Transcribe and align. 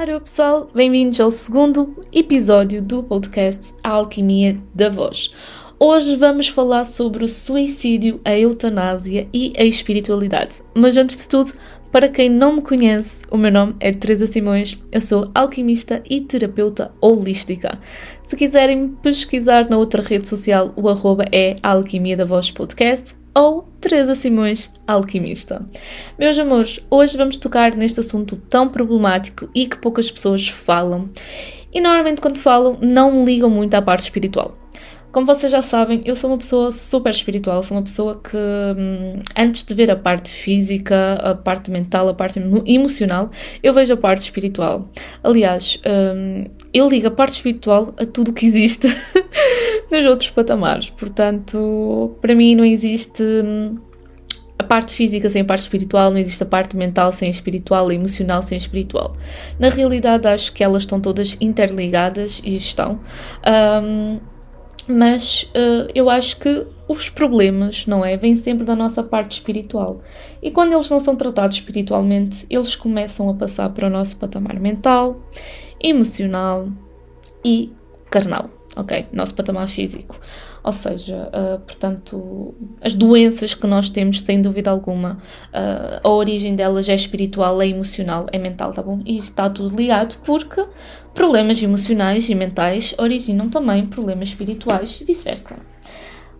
Ora 0.00 0.18
pessoal, 0.18 0.70
bem-vindos 0.74 1.20
ao 1.20 1.30
segundo 1.30 2.02
episódio 2.10 2.80
do 2.80 3.02
podcast 3.02 3.74
A 3.84 3.90
Alquimia 3.90 4.58
da 4.74 4.88
Voz. 4.88 5.30
Hoje 5.78 6.16
vamos 6.16 6.48
falar 6.48 6.86
sobre 6.86 7.22
o 7.22 7.28
suicídio, 7.28 8.18
a 8.24 8.34
eutanásia 8.34 9.28
e 9.30 9.52
a 9.58 9.62
espiritualidade. 9.62 10.62
Mas 10.74 10.96
antes 10.96 11.18
de 11.18 11.28
tudo, 11.28 11.52
para 11.92 12.08
quem 12.08 12.30
não 12.30 12.54
me 12.54 12.62
conhece, 12.62 13.22
o 13.30 13.36
meu 13.36 13.52
nome 13.52 13.74
é 13.78 13.92
Teresa 13.92 14.26
Simões, 14.26 14.82
eu 14.90 15.02
sou 15.02 15.30
alquimista 15.34 16.02
e 16.08 16.22
terapeuta 16.22 16.90
holística. 16.98 17.78
Se 18.22 18.34
quiserem 18.36 18.88
pesquisar 19.02 19.68
na 19.68 19.76
outra 19.76 20.02
rede 20.02 20.26
social, 20.26 20.72
o 20.76 20.88
arroba 20.88 21.26
é 21.30 21.56
Alquimia 21.62 22.16
da 22.16 22.24
Voz 22.24 22.50
Podcast 22.50 23.19
ou 23.34 23.68
Teresa 23.80 24.14
Simões, 24.14 24.70
alquimista. 24.86 25.66
Meus 26.18 26.38
amores, 26.38 26.80
hoje 26.90 27.16
vamos 27.16 27.36
tocar 27.36 27.74
neste 27.74 28.00
assunto 28.00 28.36
tão 28.48 28.68
problemático 28.68 29.48
e 29.54 29.66
que 29.66 29.78
poucas 29.78 30.10
pessoas 30.10 30.48
falam. 30.48 31.08
E 31.72 31.80
normalmente 31.80 32.20
quando 32.20 32.38
falam 32.38 32.76
não 32.80 33.24
ligam 33.24 33.48
muito 33.48 33.74
à 33.74 33.82
parte 33.82 34.00
espiritual. 34.00 34.59
Como 35.12 35.26
vocês 35.26 35.50
já 35.50 35.60
sabem, 35.60 36.02
eu 36.04 36.14
sou 36.14 36.30
uma 36.30 36.38
pessoa 36.38 36.70
super 36.70 37.10
espiritual, 37.10 37.64
sou 37.64 37.76
uma 37.76 37.82
pessoa 37.82 38.20
que, 38.22 38.36
hum, 38.36 39.20
antes 39.36 39.64
de 39.64 39.74
ver 39.74 39.90
a 39.90 39.96
parte 39.96 40.30
física, 40.30 41.14
a 41.14 41.34
parte 41.34 41.68
mental, 41.68 42.08
a 42.08 42.14
parte 42.14 42.40
emocional, 42.64 43.28
eu 43.60 43.72
vejo 43.72 43.92
a 43.92 43.96
parte 43.96 44.18
espiritual. 44.18 44.88
Aliás, 45.22 45.80
hum, 45.84 46.44
eu 46.72 46.88
ligo 46.88 47.08
a 47.08 47.10
parte 47.10 47.32
espiritual 47.32 47.92
a 47.98 48.06
tudo 48.06 48.30
o 48.30 48.32
que 48.32 48.46
existe 48.46 48.86
nos 49.90 50.06
outros 50.06 50.30
patamares. 50.30 50.90
Portanto, 50.90 52.16
para 52.20 52.32
mim 52.32 52.54
não 52.54 52.64
existe 52.64 53.24
hum, 53.24 53.74
a 54.60 54.62
parte 54.62 54.92
física 54.92 55.28
sem 55.28 55.42
a 55.42 55.44
parte 55.44 55.62
espiritual, 55.62 56.12
não 56.12 56.18
existe 56.18 56.42
a 56.44 56.46
parte 56.46 56.76
mental 56.76 57.10
sem 57.10 57.26
a 57.26 57.30
espiritual, 57.32 57.88
a 57.88 57.94
emocional 57.94 58.42
sem 58.42 58.54
a 58.54 58.58
espiritual. 58.58 59.16
Na 59.58 59.70
realidade, 59.70 60.28
acho 60.28 60.52
que 60.52 60.62
elas 60.62 60.82
estão 60.82 61.00
todas 61.00 61.36
interligadas 61.40 62.40
e 62.44 62.54
estão. 62.54 63.00
Um, 63.82 64.20
mas 64.90 65.44
uh, 65.54 65.90
eu 65.94 66.10
acho 66.10 66.36
que 66.38 66.66
os 66.88 67.08
problemas, 67.08 67.86
não 67.86 68.04
é? 68.04 68.16
Vêm 68.16 68.34
sempre 68.34 68.64
da 68.64 68.74
nossa 68.74 69.02
parte 69.02 69.32
espiritual. 69.32 70.00
E 70.42 70.50
quando 70.50 70.72
eles 70.72 70.90
não 70.90 70.98
são 70.98 71.14
tratados 71.14 71.56
espiritualmente, 71.56 72.44
eles 72.50 72.74
começam 72.74 73.30
a 73.30 73.34
passar 73.34 73.70
para 73.70 73.86
o 73.86 73.90
nosso 73.90 74.16
patamar 74.16 74.58
mental, 74.58 75.20
emocional 75.80 76.68
e 77.44 77.72
carnal, 78.10 78.50
ok? 78.76 79.06
Nosso 79.12 79.34
patamar 79.34 79.68
físico. 79.68 80.18
Ou 80.62 80.72
seja, 80.72 81.28
uh, 81.28 81.58
portanto, 81.60 82.54
as 82.82 82.94
doenças 82.94 83.54
que 83.54 83.66
nós 83.66 83.88
temos, 83.88 84.20
sem 84.20 84.42
dúvida 84.42 84.70
alguma, 84.70 85.14
uh, 85.14 86.00
a 86.02 86.10
origem 86.10 86.54
delas 86.54 86.88
é 86.88 86.94
espiritual, 86.94 87.60
é 87.62 87.68
emocional, 87.68 88.26
é 88.30 88.38
mental, 88.38 88.72
tá 88.72 88.82
bom? 88.82 89.00
E 89.06 89.16
está 89.16 89.48
tudo 89.48 89.74
ligado 89.74 90.18
porque 90.24 90.64
problemas 91.14 91.62
emocionais 91.62 92.28
e 92.28 92.34
mentais 92.34 92.94
originam 92.98 93.48
também 93.48 93.86
problemas 93.86 94.28
espirituais 94.28 95.00
e 95.00 95.04
vice-versa. 95.04 95.56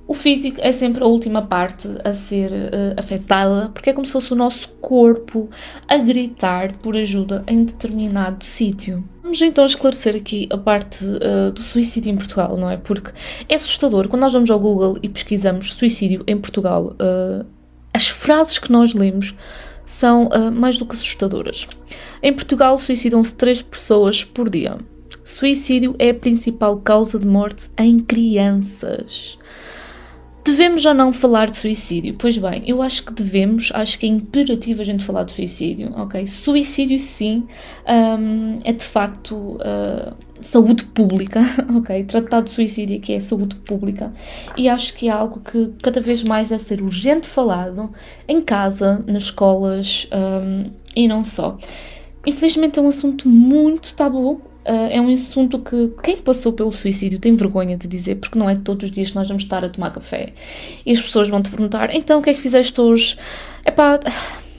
O 0.06 0.14
físico 0.14 0.58
é 0.60 0.72
sempre 0.72 1.04
a 1.04 1.06
última 1.06 1.42
parte 1.42 1.88
a 2.04 2.12
ser 2.12 2.50
uh, 2.50 2.98
afetada, 2.98 3.68
porque 3.68 3.90
é 3.90 3.92
como 3.92 4.04
se 4.04 4.12
fosse 4.12 4.32
o 4.32 4.36
nosso 4.36 4.68
corpo 4.80 5.48
a 5.86 5.96
gritar 5.96 6.76
por 6.78 6.96
ajuda 6.96 7.44
em 7.46 7.64
determinado 7.64 8.44
sítio. 8.44 9.04
Vamos 9.30 9.42
então 9.42 9.64
esclarecer 9.64 10.16
aqui 10.16 10.48
a 10.50 10.58
parte 10.58 11.04
uh, 11.04 11.52
do 11.52 11.62
suicídio 11.62 12.10
em 12.10 12.16
Portugal, 12.16 12.56
não 12.56 12.68
é? 12.68 12.76
Porque 12.76 13.12
é 13.48 13.54
assustador. 13.54 14.08
Quando 14.08 14.22
nós 14.22 14.32
vamos 14.32 14.50
ao 14.50 14.58
Google 14.58 14.98
e 15.04 15.08
pesquisamos 15.08 15.72
suicídio 15.72 16.24
em 16.26 16.36
Portugal, 16.36 16.96
uh, 17.00 17.46
as 17.94 18.08
frases 18.08 18.58
que 18.58 18.72
nós 18.72 18.92
lemos 18.92 19.32
são 19.84 20.26
uh, 20.26 20.50
mais 20.50 20.78
do 20.78 20.84
que 20.84 20.96
assustadoras. 20.96 21.68
Em 22.20 22.32
Portugal, 22.32 22.76
suicidam-se 22.76 23.32
3 23.36 23.62
pessoas 23.62 24.24
por 24.24 24.50
dia. 24.50 24.78
Suicídio 25.22 25.94
é 26.00 26.10
a 26.10 26.14
principal 26.14 26.80
causa 26.80 27.16
de 27.16 27.24
morte 27.24 27.70
em 27.78 28.00
crianças. 28.00 29.38
Devemos 30.44 30.86
ou 30.86 30.94
não 30.94 31.12
falar 31.12 31.50
de 31.50 31.56
suicídio? 31.56 32.14
Pois 32.18 32.38
bem, 32.38 32.62
eu 32.66 32.80
acho 32.80 33.04
que 33.04 33.12
devemos, 33.12 33.70
acho 33.74 33.98
que 33.98 34.06
é 34.06 34.08
imperativo 34.08 34.80
a 34.80 34.84
gente 34.84 35.04
falar 35.04 35.24
de 35.24 35.32
suicídio, 35.32 35.92
ok? 35.94 36.26
Suicídio, 36.26 36.98
sim, 36.98 37.46
um, 37.86 38.58
é 38.64 38.72
de 38.72 38.84
facto 38.84 39.34
uh, 39.34 40.14
saúde 40.40 40.84
pública, 40.86 41.42
ok? 41.76 42.04
Tratado 42.04 42.44
de 42.44 42.50
suicídio 42.50 43.00
que 43.00 43.12
é 43.12 43.20
saúde 43.20 43.56
pública 43.56 44.12
e 44.56 44.68
acho 44.68 44.94
que 44.94 45.08
é 45.08 45.12
algo 45.12 45.40
que 45.40 45.72
cada 45.82 46.00
vez 46.00 46.22
mais 46.22 46.48
deve 46.48 46.62
ser 46.62 46.80
urgente 46.80 47.26
falado 47.26 47.90
em 48.26 48.40
casa, 48.40 49.04
nas 49.06 49.24
escolas 49.24 50.08
um, 50.12 50.70
e 50.96 51.06
não 51.06 51.22
só. 51.22 51.58
Infelizmente 52.26 52.78
é 52.78 52.82
um 52.82 52.88
assunto 52.88 53.28
muito 53.28 53.94
tabu, 53.94 54.40
é 54.64 55.00
um 55.00 55.08
assunto 55.08 55.58
que 55.58 55.92
quem 56.02 56.18
passou 56.18 56.52
pelo 56.52 56.70
suicídio 56.70 57.18
tem 57.18 57.34
vergonha 57.34 57.76
de 57.76 57.88
dizer, 57.88 58.16
porque 58.16 58.38
não 58.38 58.48
é 58.48 58.54
todos 58.54 58.84
os 58.84 58.90
dias 58.90 59.10
que 59.10 59.16
nós 59.16 59.28
vamos 59.28 59.42
estar 59.42 59.64
a 59.64 59.68
tomar 59.68 59.90
café 59.90 60.32
e 60.84 60.92
as 60.92 61.00
pessoas 61.00 61.28
vão 61.28 61.42
te 61.42 61.50
perguntar: 61.50 61.94
então 61.94 62.18
o 62.18 62.22
que 62.22 62.30
é 62.30 62.34
que 62.34 62.40
fizeste 62.40 62.80
hoje? 62.80 63.16
Epá, 63.64 63.98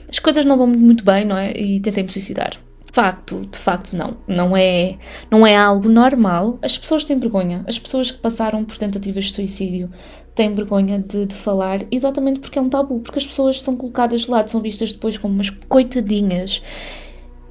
as 0.08 0.18
coisas 0.18 0.44
não 0.44 0.56
vão 0.56 0.66
muito 0.66 1.04
bem, 1.04 1.24
não 1.24 1.36
é? 1.36 1.52
E 1.52 1.80
tentei 1.80 2.02
me 2.02 2.10
suicidar. 2.10 2.50
De 2.84 2.92
facto, 2.92 3.40
de 3.50 3.56
facto, 3.56 3.96
não. 3.96 4.18
Não 4.26 4.54
é, 4.54 4.98
não 5.30 5.46
é 5.46 5.56
algo 5.56 5.88
normal. 5.88 6.58
As 6.60 6.76
pessoas 6.76 7.04
têm 7.04 7.18
vergonha. 7.18 7.64
As 7.66 7.78
pessoas 7.78 8.10
que 8.10 8.18
passaram 8.18 8.62
por 8.64 8.76
tentativas 8.76 9.24
de 9.24 9.32
suicídio 9.32 9.90
têm 10.34 10.52
vergonha 10.52 10.98
de, 10.98 11.24
de 11.24 11.34
falar, 11.34 11.86
exatamente 11.90 12.40
porque 12.40 12.58
é 12.58 12.62
um 12.62 12.68
tabu, 12.68 13.00
porque 13.00 13.18
as 13.18 13.24
pessoas 13.24 13.62
são 13.62 13.76
colocadas 13.76 14.22
de 14.22 14.30
lado, 14.30 14.50
são 14.50 14.60
vistas 14.60 14.92
depois 14.92 15.16
como 15.16 15.32
umas 15.32 15.48
coitadinhas. 15.48 16.62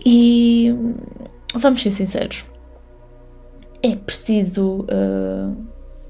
E 0.05 0.73
vamos 1.55 1.81
ser 1.81 1.91
sinceros, 1.91 2.45
é 3.81 3.95
preciso. 3.95 4.81
Uh, 4.81 5.55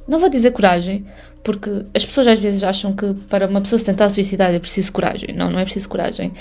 não 0.07 0.19
vou 0.19 0.29
dizer 0.29 0.51
coragem, 0.51 1.05
porque 1.43 1.85
as 1.95 2.05
pessoas 2.05 2.27
às 2.27 2.39
vezes 2.39 2.63
acham 2.63 2.93
que 2.93 3.13
para 3.29 3.47
uma 3.47 3.61
pessoa 3.61 3.79
se 3.79 3.85
tentar 3.85 4.09
suicidar 4.09 4.53
é 4.53 4.59
preciso 4.59 4.91
coragem. 4.91 5.33
Não, 5.33 5.49
não 5.49 5.59
é 5.59 5.63
preciso 5.63 5.87
coragem. 5.87 6.33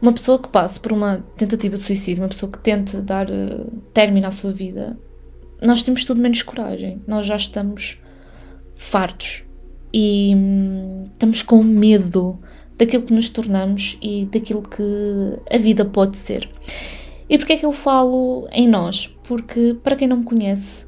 Uma 0.00 0.12
pessoa 0.12 0.38
que 0.38 0.48
passe 0.48 0.80
por 0.80 0.92
uma 0.92 1.24
tentativa 1.36 1.76
de 1.76 1.82
suicídio, 1.82 2.22
uma 2.22 2.28
pessoa 2.28 2.50
que 2.50 2.58
tente 2.58 2.96
dar 2.98 3.28
uh, 3.30 3.70
término 3.92 4.26
à 4.26 4.30
sua 4.30 4.52
vida, 4.52 4.98
nós 5.60 5.82
temos 5.82 6.04
tudo 6.04 6.20
menos 6.20 6.42
coragem. 6.42 7.00
Nós 7.06 7.26
já 7.26 7.36
estamos 7.36 8.00
fartos 8.74 9.44
e 9.92 10.34
hum, 10.34 11.04
estamos 11.12 11.42
com 11.42 11.62
medo 11.62 12.38
daquilo 12.76 13.04
que 13.04 13.12
nos 13.12 13.28
tornamos 13.28 13.98
e 14.02 14.26
daquilo 14.26 14.62
que 14.62 14.82
a 15.50 15.58
vida 15.58 15.84
pode 15.84 16.16
ser. 16.16 16.48
E 17.28 17.38
porquê 17.38 17.54
é 17.54 17.56
que 17.56 17.66
eu 17.66 17.72
falo 17.72 18.46
em 18.52 18.68
nós? 18.68 19.06
Porque, 19.22 19.76
para 19.82 19.96
quem 19.96 20.08
não 20.08 20.18
me 20.18 20.24
conhece, 20.24 20.86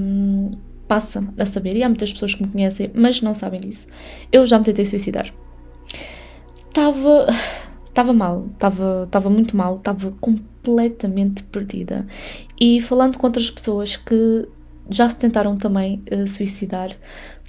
um, 0.00 0.52
passa 0.86 1.22
a 1.38 1.46
saber, 1.46 1.76
e 1.76 1.82
há 1.82 1.88
muitas 1.88 2.12
pessoas 2.12 2.34
que 2.34 2.42
me 2.42 2.50
conhecem, 2.50 2.90
mas 2.94 3.20
não 3.20 3.34
sabem 3.34 3.60
disso. 3.60 3.86
Eu 4.32 4.46
já 4.46 4.58
me 4.58 4.64
tentei 4.64 4.84
suicidar. 4.84 5.32
Estava. 6.68 7.26
Estava 7.84 8.12
mal, 8.14 8.46
estava 8.52 9.30
muito 9.30 9.56
mal, 9.56 9.76
estava 9.76 10.10
completamente 10.20 11.42
perdida. 11.44 12.06
E 12.60 12.80
falando 12.80 13.18
com 13.18 13.26
outras 13.26 13.50
pessoas 13.50 13.96
que 13.96 14.48
já 14.90 15.08
se 15.08 15.16
tentaram 15.16 15.56
também 15.56 16.02
uh, 16.10 16.26
suicidar, 16.26 16.90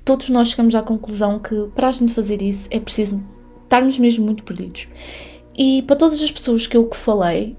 todos 0.03 0.30
nós 0.30 0.50
chegamos 0.50 0.75
à 0.75 0.81
conclusão 0.81 1.40
que 1.40 1.68
para 1.74 1.88
a 1.88 1.91
gente 1.91 2.13
fazer 2.13 2.41
isso 2.41 2.68
é 2.69 2.80
preciso 2.80 3.24
estarmos 3.63 3.97
mesmo 4.00 4.25
muito 4.25 4.44
perdidos. 4.44 4.88
E 5.56 5.84
para 5.84 5.96
todas 5.96 6.22
as 6.22 6.31
pessoas 6.31 6.66
que 6.66 6.75
eu 6.75 6.88
que 6.88 6.97
falei, 6.97 7.56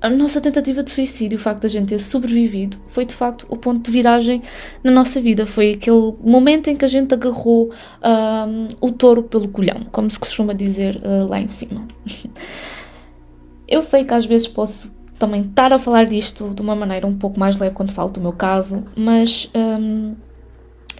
a 0.00 0.08
nossa 0.08 0.40
tentativa 0.40 0.82
de 0.82 0.90
suicídio, 0.90 1.36
o 1.36 1.40
facto 1.40 1.62
de 1.62 1.66
a 1.66 1.70
gente 1.70 1.88
ter 1.88 1.98
sobrevivido, 1.98 2.78
foi 2.88 3.04
de 3.04 3.14
facto 3.14 3.46
o 3.48 3.56
ponto 3.56 3.82
de 3.82 3.90
viragem 3.90 4.42
na 4.82 4.90
nossa 4.90 5.20
vida. 5.20 5.44
Foi 5.44 5.72
aquele 5.72 6.14
momento 6.24 6.68
em 6.70 6.76
que 6.76 6.84
a 6.84 6.88
gente 6.88 7.12
agarrou 7.12 7.70
um, 8.02 8.68
o 8.80 8.90
touro 8.90 9.24
pelo 9.24 9.48
colhão, 9.48 9.86
como 9.92 10.10
se 10.10 10.18
costuma 10.18 10.54
dizer 10.54 10.96
uh, 11.04 11.28
lá 11.28 11.38
em 11.38 11.48
cima. 11.48 11.86
Eu 13.68 13.82
sei 13.82 14.04
que 14.04 14.14
às 14.14 14.24
vezes 14.26 14.48
posso 14.48 14.90
também 15.18 15.42
estar 15.42 15.72
a 15.72 15.78
falar 15.78 16.06
disto 16.06 16.48
de 16.54 16.62
uma 16.62 16.74
maneira 16.74 17.06
um 17.06 17.12
pouco 17.12 17.38
mais 17.38 17.58
leve 17.58 17.74
quando 17.74 17.92
falo 17.92 18.10
do 18.10 18.20
meu 18.20 18.32
caso, 18.32 18.84
mas 18.96 19.50
um, 19.54 20.16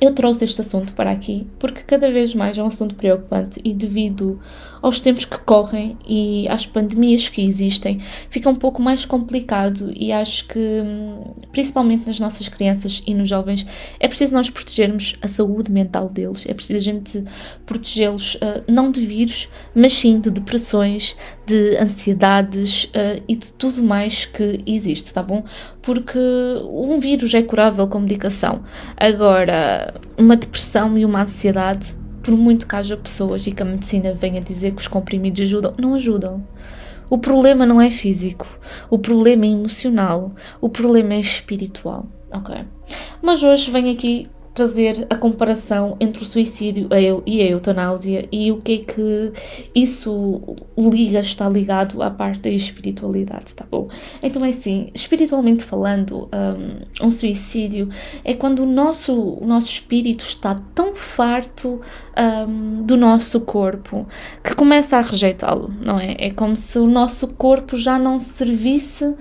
eu 0.00 0.12
trouxe 0.12 0.44
este 0.44 0.60
assunto 0.60 0.92
para 0.94 1.10
aqui 1.10 1.46
porque 1.58 1.82
cada 1.82 2.10
vez 2.10 2.34
mais 2.34 2.56
é 2.56 2.62
um 2.62 2.66
assunto 2.66 2.94
preocupante 2.94 3.60
e 3.64 3.74
devido 3.74 4.40
aos 4.82 5.00
tempos 5.00 5.24
que 5.24 5.38
correm 5.38 5.96
e 6.06 6.46
às 6.48 6.64
pandemias 6.64 7.28
que 7.28 7.42
existem, 7.42 8.00
fica 8.30 8.48
um 8.48 8.54
pouco 8.54 8.80
mais 8.80 9.04
complicado 9.04 9.92
e 9.94 10.10
acho 10.10 10.46
que, 10.48 10.58
hum, 10.58 11.34
principalmente 11.52 12.06
nas 12.06 12.18
nossas 12.18 12.48
crianças 12.48 13.02
e 13.06 13.14
nos 13.14 13.28
jovens, 13.28 13.66
é 13.98 14.08
preciso 14.08 14.34
nós 14.34 14.48
protegermos 14.48 15.16
a 15.20 15.28
saúde 15.28 15.70
mental 15.70 16.08
deles, 16.08 16.46
é 16.48 16.54
preciso 16.54 16.78
a 16.78 16.82
gente 16.82 17.24
protegê-los 17.66 18.36
uh, 18.36 18.64
não 18.66 18.90
de 18.90 19.04
vírus, 19.04 19.48
mas 19.74 19.92
sim 19.92 20.18
de 20.18 20.30
depressões, 20.30 21.16
de 21.50 21.76
ansiedades 21.76 22.84
uh, 22.84 23.22
e 23.26 23.34
de 23.34 23.52
tudo 23.54 23.82
mais 23.82 24.24
que 24.24 24.62
existe, 24.64 25.12
tá 25.12 25.22
bom? 25.22 25.44
Porque 25.82 26.18
um 26.68 27.00
vírus 27.00 27.34
é 27.34 27.42
curável 27.42 27.88
com 27.88 27.98
medicação. 27.98 28.62
Agora, 28.96 29.94
uma 30.16 30.36
depressão 30.36 30.96
e 30.96 31.04
uma 31.04 31.22
ansiedade, 31.22 31.96
por 32.22 32.36
muito 32.36 32.68
que 32.68 32.76
haja 32.76 32.96
pessoas 32.96 33.46
e 33.46 33.52
que 33.52 33.62
a 33.62 33.66
medicina 33.66 34.14
venha 34.14 34.40
dizer 34.40 34.72
que 34.72 34.80
os 34.80 34.86
comprimidos 34.88 35.40
ajudam, 35.42 35.74
não 35.76 35.94
ajudam. 35.94 36.46
O 37.08 37.18
problema 37.18 37.66
não 37.66 37.80
é 37.80 37.90
físico, 37.90 38.46
o 38.88 38.96
problema 38.96 39.44
é 39.44 39.48
emocional, 39.48 40.32
o 40.60 40.68
problema 40.68 41.14
é 41.14 41.18
espiritual, 41.18 42.06
ok? 42.32 42.64
Mas 43.20 43.42
hoje 43.42 43.68
venho 43.72 43.92
aqui 43.92 44.28
trazer 44.54 45.06
a 45.08 45.16
comparação 45.16 45.96
entre 46.00 46.22
o 46.22 46.26
suicídio 46.26 46.88
e 47.26 47.40
a 47.40 47.44
eutanásia 47.44 48.28
e 48.32 48.50
o 48.50 48.58
que 48.58 48.72
é 48.72 48.78
que 48.78 49.32
isso 49.74 50.56
liga, 50.76 51.20
está 51.20 51.48
ligado 51.48 52.02
à 52.02 52.10
parte 52.10 52.40
da 52.40 52.50
espiritualidade, 52.50 53.54
tá 53.54 53.64
bom? 53.70 53.88
Então 54.22 54.44
é 54.44 54.48
assim, 54.48 54.90
espiritualmente 54.94 55.62
falando, 55.62 56.28
um, 56.32 57.06
um 57.06 57.10
suicídio 57.10 57.88
é 58.24 58.34
quando 58.34 58.64
o 58.64 58.66
nosso, 58.66 59.14
o 59.14 59.46
nosso 59.46 59.68
espírito 59.68 60.24
está 60.24 60.56
tão 60.74 60.96
farto 60.96 61.80
um, 62.16 62.82
do 62.82 62.96
nosso 62.96 63.40
corpo 63.40 64.06
que 64.42 64.54
começa 64.54 64.96
a 64.96 65.00
rejeitá-lo, 65.00 65.72
não 65.80 65.98
é? 65.98 66.16
É 66.18 66.30
como 66.30 66.56
se 66.56 66.78
o 66.78 66.86
nosso 66.86 67.28
corpo 67.28 67.76
já 67.76 67.98
não 67.98 68.18
servisse 68.18 69.14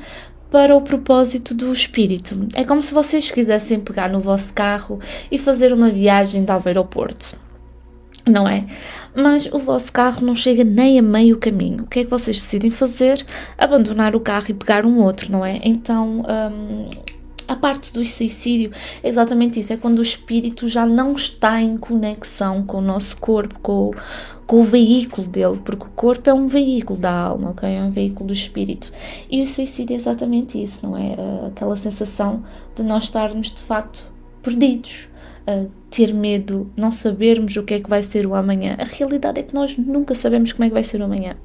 para 0.51 0.75
o 0.75 0.81
propósito 0.81 1.53
do 1.53 1.71
espírito. 1.71 2.47
É 2.53 2.63
como 2.63 2.81
se 2.81 2.93
vocês 2.93 3.29
quisessem 3.31 3.79
pegar 3.79 4.09
no 4.09 4.19
vosso 4.19 4.53
carro 4.53 4.99
e 5.31 5.37
fazer 5.37 5.71
uma 5.71 5.89
viagem 5.89 6.43
de 6.43 6.51
Aveiro 6.51 6.79
ao. 6.79 7.37
Não 8.27 8.47
é? 8.47 8.65
Mas 9.15 9.47
o 9.51 9.57
vosso 9.57 9.91
carro 9.91 10.25
não 10.25 10.35
chega 10.35 10.63
nem 10.63 10.99
a 10.99 11.01
meio 11.01 11.37
caminho. 11.37 11.83
O 11.83 11.87
que 11.87 12.01
é 12.01 12.03
que 12.03 12.09
vocês 12.09 12.37
decidem 12.37 12.69
fazer? 12.69 13.25
Abandonar 13.57 14.15
o 14.15 14.19
carro 14.19 14.47
e 14.49 14.53
pegar 14.53 14.85
um 14.85 15.01
outro, 15.01 15.31
não 15.31 15.45
é? 15.45 15.59
Então, 15.63 16.21
hum, 16.21 16.89
a 17.49 17.55
parte 17.55 17.91
do 17.91 18.05
suicídio 18.05 18.71
é 19.01 19.09
exatamente 19.09 19.59
isso: 19.59 19.73
é 19.73 19.77
quando 19.77 19.97
o 19.97 20.03
espírito 20.03 20.67
já 20.67 20.85
não 20.85 21.13
está 21.13 21.59
em 21.59 21.77
conexão 21.77 22.63
com 22.63 22.77
o 22.77 22.81
nosso 22.81 23.17
corpo, 23.17 23.59
com, 23.59 23.91
com 24.45 24.61
o 24.61 24.63
veículo 24.63 25.27
dele, 25.27 25.59
porque 25.65 25.87
o 25.87 25.89
corpo 25.89 26.29
é 26.29 26.33
um 26.33 26.45
veículo 26.45 26.99
da 26.99 27.11
alma, 27.11 27.49
ok? 27.49 27.67
É 27.67 27.81
um 27.81 27.89
veículo 27.89 28.27
do 28.27 28.33
espírito. 28.33 28.93
E 29.31 29.41
o 29.41 29.47
suicídio 29.47 29.95
é 29.95 29.97
exatamente 29.97 30.61
isso, 30.61 30.85
não 30.85 30.95
é? 30.95 31.15
Aquela 31.47 31.75
sensação 31.75 32.43
de 32.75 32.83
nós 32.83 33.05
estarmos 33.05 33.49
de 33.49 33.61
facto 33.61 34.11
perdidos. 34.43 35.09
ter 35.89 36.13
medo, 36.13 36.71
não 36.77 36.91
sabermos 36.91 37.55
o 37.55 37.63
que 37.63 37.73
é 37.73 37.79
que 37.79 37.89
vai 37.89 38.03
ser 38.03 38.27
o 38.27 38.35
amanhã. 38.35 38.75
A 38.77 38.85
realidade 38.85 39.39
é 39.39 39.43
que 39.43 39.55
nós 39.55 39.75
nunca 39.75 40.13
sabemos 40.13 40.53
como 40.53 40.65
é 40.65 40.67
que 40.67 40.73
vai 40.75 40.83
ser 40.83 41.01
o 41.01 41.05
amanhã. 41.05 41.35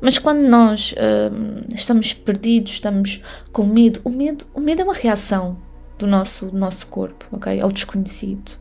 Mas 0.00 0.18
quando 0.18 0.48
nós 0.48 0.92
uh, 0.92 1.74
estamos 1.74 2.12
perdidos, 2.12 2.72
estamos 2.72 3.22
com 3.52 3.66
medo, 3.66 4.00
o 4.04 4.10
medo, 4.10 4.46
o 4.54 4.60
medo 4.60 4.80
é 4.80 4.84
uma 4.84 4.94
reação 4.94 5.58
do 5.98 6.06
nosso, 6.06 6.46
do 6.46 6.58
nosso 6.58 6.86
corpo, 6.86 7.26
ok? 7.30 7.60
Ao 7.60 7.70
desconhecido. 7.70 8.52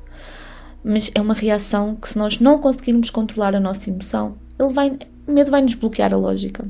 Mas 0.84 1.12
é 1.16 1.22
uma 1.22 1.34
reação 1.34 1.96
que 1.96 2.10
se 2.10 2.18
nós 2.18 2.40
não 2.40 2.60
conseguirmos 2.60 3.10
controlar 3.10 3.56
a 3.56 3.60
nossa 3.60 3.90
emoção, 3.90 4.38
ele 4.60 4.74
vai, 4.74 4.98
o 5.28 5.32
medo 5.32 5.50
vai 5.50 5.62
nos 5.62 5.74
bloquear 5.74 6.14
a 6.14 6.18
lógica. 6.18 6.64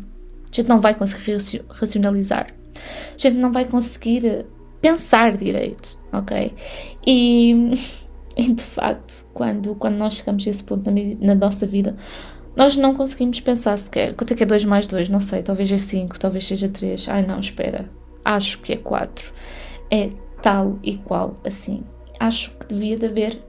A 0.51 0.55
gente 0.55 0.67
não 0.67 0.79
vai 0.79 0.95
conseguir 0.95 1.37
racionalizar. 1.69 2.53
A 3.13 3.17
gente 3.17 3.37
não 3.37 3.51
vai 3.51 3.65
conseguir 3.65 4.25
eh, 4.25 4.45
pensar 4.81 5.35
direito, 5.35 5.97
ok? 6.11 6.53
E, 7.05 7.71
e 8.37 8.53
de 8.53 8.63
facto, 8.63 9.27
quando, 9.33 9.75
quando 9.75 9.95
nós 9.95 10.15
chegamos 10.15 10.45
a 10.45 10.49
esse 10.49 10.63
ponto 10.63 10.89
na, 10.89 11.01
na 11.19 11.35
nossa 11.35 11.65
vida, 11.65 11.95
nós 12.59 12.75
não 12.75 12.93
conseguimos 12.93 13.39
pensar 13.39 13.77
sequer. 13.77 14.13
Quanto 14.15 14.33
é 14.33 14.35
que 14.35 14.43
é 14.43 14.45
2 14.45 14.65
mais 14.65 14.85
2? 14.85 15.07
Não 15.07 15.21
sei, 15.21 15.41
talvez 15.41 15.71
é 15.71 15.77
5, 15.77 16.19
talvez 16.19 16.45
seja 16.45 16.67
3. 16.67 17.07
Ai 17.07 17.25
não, 17.25 17.39
espera. 17.39 17.89
Acho 18.25 18.59
que 18.59 18.73
é 18.73 18.75
4. 18.75 19.31
É 19.89 20.09
tal 20.41 20.77
e 20.83 20.97
qual 20.97 21.35
assim. 21.45 21.85
Acho 22.19 22.51
que 22.57 22.75
devia 22.75 22.97
de 22.97 23.05
haver. 23.05 23.39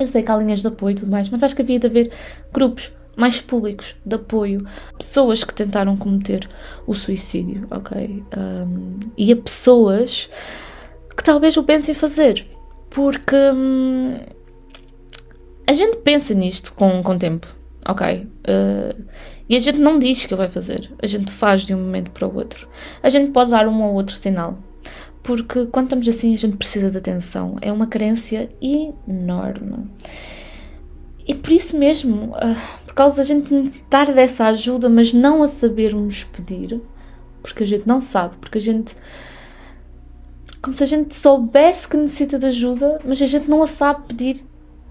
Eu 0.00 0.08
sei 0.08 0.24
que 0.24 0.30
há 0.32 0.36
linhas 0.36 0.60
de 0.60 0.66
apoio 0.66 0.90
e 0.90 0.96
tudo 0.96 1.12
mais, 1.12 1.28
mas 1.28 1.40
acho 1.44 1.54
que 1.54 1.62
havia 1.62 1.78
de 1.78 1.86
haver 1.86 2.10
grupos 2.52 2.90
mais 3.16 3.40
públicos 3.40 3.94
de 4.04 4.16
apoio, 4.16 4.66
pessoas 4.98 5.44
que 5.44 5.54
tentaram 5.54 5.96
cometer 5.96 6.48
o 6.88 6.94
suicídio, 6.94 7.64
ok? 7.70 8.24
Um, 8.36 8.98
e 9.16 9.32
a 9.32 9.36
pessoas 9.36 10.28
que 11.16 11.22
talvez 11.22 11.56
o 11.56 11.62
pensem 11.62 11.94
fazer, 11.94 12.44
porque 12.90 13.36
hum, 13.54 14.18
a 15.64 15.72
gente 15.72 15.98
pensa 15.98 16.34
nisto 16.34 16.74
com, 16.74 17.00
com 17.00 17.16
tempo 17.16 17.54
ok? 17.86 18.26
Uh, 18.48 19.04
e 19.48 19.56
a 19.56 19.58
gente 19.58 19.78
não 19.78 19.98
diz 19.98 20.24
que 20.24 20.34
vai 20.34 20.48
fazer, 20.48 20.90
a 21.02 21.06
gente 21.06 21.30
faz 21.30 21.62
de 21.62 21.74
um 21.74 21.78
momento 21.78 22.10
para 22.10 22.26
o 22.26 22.34
outro. 22.34 22.68
A 23.02 23.08
gente 23.08 23.30
pode 23.30 23.50
dar 23.50 23.68
um 23.68 23.82
ou 23.82 23.94
outro 23.94 24.14
sinal, 24.14 24.58
porque 25.22 25.66
quando 25.66 25.86
estamos 25.86 26.08
assim 26.08 26.32
a 26.32 26.38
gente 26.38 26.56
precisa 26.56 26.90
de 26.90 26.96
atenção, 26.96 27.56
é 27.60 27.70
uma 27.72 27.86
carência 27.86 28.50
enorme. 28.60 29.90
E 31.26 31.34
por 31.34 31.52
isso 31.52 31.78
mesmo, 31.78 32.32
uh, 32.32 32.84
por 32.86 32.94
causa 32.94 33.16
da 33.16 33.22
gente 33.22 33.52
necessitar 33.52 34.12
dessa 34.12 34.46
ajuda, 34.46 34.88
mas 34.88 35.12
não 35.12 35.42
a 35.42 35.48
sabermos 35.48 36.24
pedir, 36.24 36.80
porque 37.42 37.64
a 37.64 37.66
gente 37.66 37.86
não 37.86 38.00
sabe, 38.00 38.36
porque 38.36 38.58
a 38.58 38.60
gente. 38.60 38.94
Como 40.60 40.74
se 40.74 40.82
a 40.82 40.86
gente 40.86 41.14
soubesse 41.14 41.86
que 41.86 41.96
necessita 41.96 42.38
de 42.38 42.46
ajuda, 42.46 42.98
mas 43.04 43.20
a 43.20 43.26
gente 43.26 43.50
não 43.50 43.62
a 43.62 43.66
sabe 43.66 44.06
pedir, 44.08 44.42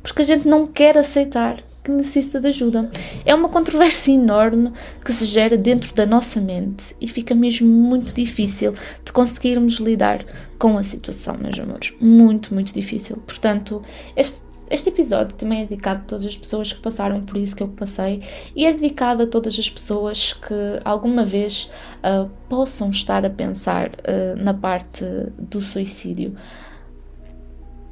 porque 0.04 0.22
a 0.22 0.26
gente 0.26 0.48
não 0.48 0.68
quer 0.68 0.96
aceitar 0.96 1.64
que 1.84 1.92
necessita 1.92 2.40
de 2.40 2.48
ajuda. 2.48 2.90
É 3.26 3.36
uma 3.36 3.50
controvérsia 3.50 4.14
enorme 4.14 4.72
que 5.04 5.12
se 5.12 5.26
gera 5.26 5.58
dentro 5.58 5.94
da 5.94 6.06
nossa 6.06 6.40
mente 6.40 6.96
e 7.00 7.08
fica 7.08 7.36
mesmo 7.36 7.68
muito 7.68 8.14
difícil 8.14 8.74
de 9.04 9.12
conseguirmos 9.12 9.76
lidar 9.76 10.24
com 10.58 10.78
a 10.78 10.84
situação, 10.84 11.36
meus 11.40 11.60
amores. 11.60 11.94
Muito, 12.00 12.54
muito 12.54 12.74
difícil. 12.74 13.18
Portanto, 13.28 13.82
este, 14.16 14.46
este 14.70 14.90
episódio 14.90 15.36
também 15.36 15.62
é 15.62 15.66
dedicado 15.66 16.02
a 16.02 16.06
todas 16.06 16.26
as 16.26 16.38
pessoas 16.38 16.72
que 16.72 16.80
passaram 16.80 17.22
por 17.22 17.38
isso 17.38 17.56
que 17.56 17.64
eu 17.64 17.68
passei 17.68 18.24
e 18.56 18.66
é 18.66 18.72
dedicado 18.72 19.24
a 19.24 19.28
todas 19.28 19.60
as 19.60 19.70
pessoas 19.70 20.34
que 20.34 20.80
alguma 20.86 21.26
vez 21.26 21.70
uh, 22.00 22.30
possam 22.48 22.90
estar 22.90 23.26
a 23.26 23.30
pensar 23.30 23.90
uh, 23.90 24.42
na 24.42 24.54
parte 24.54 25.06
do 25.38 25.60
suicídio. 25.60 26.36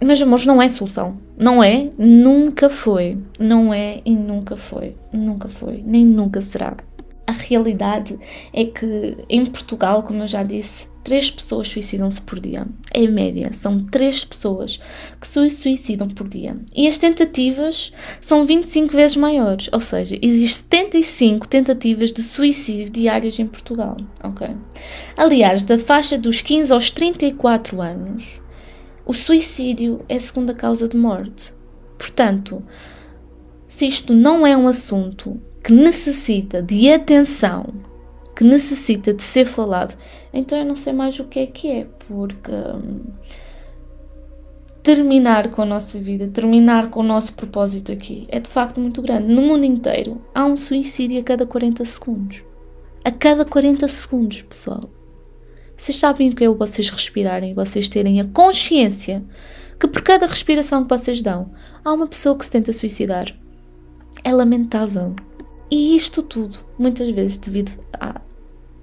Mas, 0.03 0.21
amores, 0.21 0.45
não 0.45 0.61
é 0.61 0.67
solução. 0.67 1.17
Não 1.37 1.63
é, 1.63 1.89
nunca 1.97 2.69
foi. 2.69 3.17
Não 3.39 3.73
é 3.73 4.01
e 4.03 4.15
nunca 4.15 4.57
foi. 4.57 4.95
Nunca 5.13 5.47
foi, 5.47 5.83
nem 5.85 6.05
nunca 6.05 6.41
será. 6.41 6.75
A 7.27 7.31
realidade 7.31 8.17
é 8.51 8.65
que 8.65 9.17
em 9.29 9.45
Portugal, 9.45 10.03
como 10.03 10.23
eu 10.23 10.27
já 10.27 10.43
disse, 10.43 10.87
três 11.03 11.29
pessoas 11.29 11.67
suicidam-se 11.67 12.21
por 12.21 12.39
dia. 12.39 12.67
Em 12.93 13.07
média, 13.07 13.51
são 13.53 13.79
três 13.79 14.23
pessoas 14.23 14.79
que 15.19 15.27
se 15.27 15.49
suicidam 15.49 16.07
por 16.07 16.27
dia. 16.27 16.57
E 16.75 16.87
as 16.87 16.97
tentativas 16.97 17.91
são 18.19 18.45
25 18.45 18.93
vezes 18.93 19.15
maiores, 19.15 19.69
ou 19.71 19.79
seja, 19.79 20.17
existem 20.21 20.81
75 20.81 21.47
tentativas 21.47 22.11
de 22.11 22.21
suicídio 22.21 22.89
diárias 22.89 23.39
em 23.39 23.47
Portugal, 23.47 23.97
ok? 24.23 24.49
Aliás, 25.17 25.63
da 25.63 25.77
faixa 25.77 26.17
dos 26.17 26.41
15 26.41 26.73
aos 26.73 26.91
34 26.91 27.81
anos, 27.81 28.41
o 29.05 29.13
suicídio 29.13 30.01
é 30.07 30.15
a 30.15 30.19
segunda 30.19 30.53
causa 30.53 30.87
de 30.87 30.97
morte. 30.97 31.53
Portanto, 31.97 32.63
se 33.67 33.87
isto 33.87 34.13
não 34.13 34.45
é 34.45 34.55
um 34.55 34.67
assunto 34.67 35.39
que 35.63 35.71
necessita 35.71 36.61
de 36.61 36.91
atenção, 36.91 37.65
que 38.35 38.43
necessita 38.43 39.13
de 39.13 39.21
ser 39.21 39.45
falado, 39.45 39.97
então 40.33 40.57
eu 40.57 40.65
não 40.65 40.75
sei 40.75 40.93
mais 40.93 41.19
o 41.19 41.25
que 41.25 41.39
é 41.39 41.45
que 41.47 41.69
é, 41.69 41.87
porque 42.07 42.51
hum, 42.51 43.01
terminar 44.83 45.49
com 45.51 45.61
a 45.61 45.65
nossa 45.65 45.99
vida, 45.99 46.27
terminar 46.27 46.89
com 46.89 47.01
o 47.01 47.03
nosso 47.03 47.33
propósito 47.33 47.91
aqui 47.91 48.25
é 48.29 48.39
de 48.39 48.49
facto 48.49 48.79
muito 48.79 49.01
grande. 49.01 49.31
No 49.31 49.41
mundo 49.41 49.63
inteiro 49.63 50.21
há 50.33 50.45
um 50.45 50.57
suicídio 50.57 51.19
a 51.19 51.23
cada 51.23 51.45
40 51.45 51.85
segundos. 51.85 52.43
A 53.03 53.11
cada 53.11 53.45
40 53.45 53.87
segundos, 53.87 54.41
pessoal. 54.41 54.89
Vocês 55.81 55.97
sabem 55.97 56.29
o 56.29 56.35
que 56.35 56.43
é 56.43 56.47
vocês 56.47 56.91
respirarem, 56.91 57.55
vocês 57.55 57.89
terem 57.89 58.21
a 58.21 58.25
consciência 58.25 59.23
que 59.79 59.87
por 59.87 60.03
cada 60.03 60.27
respiração 60.27 60.83
que 60.83 60.95
vocês 60.95 61.23
dão, 61.23 61.49
há 61.83 61.91
uma 61.91 62.05
pessoa 62.05 62.37
que 62.37 62.45
se 62.45 62.51
tenta 62.51 62.71
suicidar. 62.71 63.35
É 64.23 64.31
lamentável. 64.31 65.15
E 65.71 65.95
isto 65.95 66.21
tudo, 66.21 66.59
muitas 66.77 67.09
vezes, 67.09 67.35
devido 67.37 67.71
a 67.99 68.21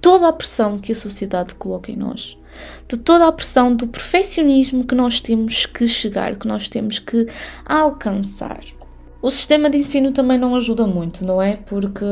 toda 0.01 0.27
a 0.27 0.33
pressão 0.33 0.77
que 0.77 0.91
a 0.91 0.95
sociedade 0.95 1.55
coloca 1.55 1.89
em 1.89 1.95
nós, 1.95 2.37
de 2.85 2.97
toda 2.97 3.27
a 3.27 3.31
pressão 3.31 3.73
do 3.73 3.87
perfeccionismo 3.87 4.85
que 4.85 4.93
nós 4.93 5.21
temos 5.21 5.65
que 5.65 5.87
chegar, 5.87 6.35
que 6.35 6.49
nós 6.49 6.67
temos 6.67 6.99
que 6.99 7.27
alcançar. 7.65 8.59
O 9.21 9.31
sistema 9.31 9.69
de 9.69 9.77
ensino 9.77 10.11
também 10.11 10.37
não 10.37 10.53
ajuda 10.53 10.85
muito, 10.85 11.23
não 11.23 11.41
é? 11.41 11.55
Porque 11.55 12.03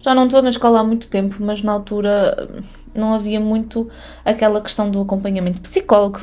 já 0.00 0.16
não 0.16 0.26
estou 0.26 0.42
na 0.42 0.48
escola 0.48 0.80
há 0.80 0.84
muito 0.84 1.06
tempo, 1.06 1.36
mas 1.38 1.62
na 1.62 1.70
altura 1.70 2.48
não 2.94 3.14
havia 3.14 3.40
muito 3.40 3.88
aquela 4.24 4.60
questão 4.60 4.90
do 4.90 5.00
acompanhamento 5.00 5.60
psicólogo. 5.60 6.20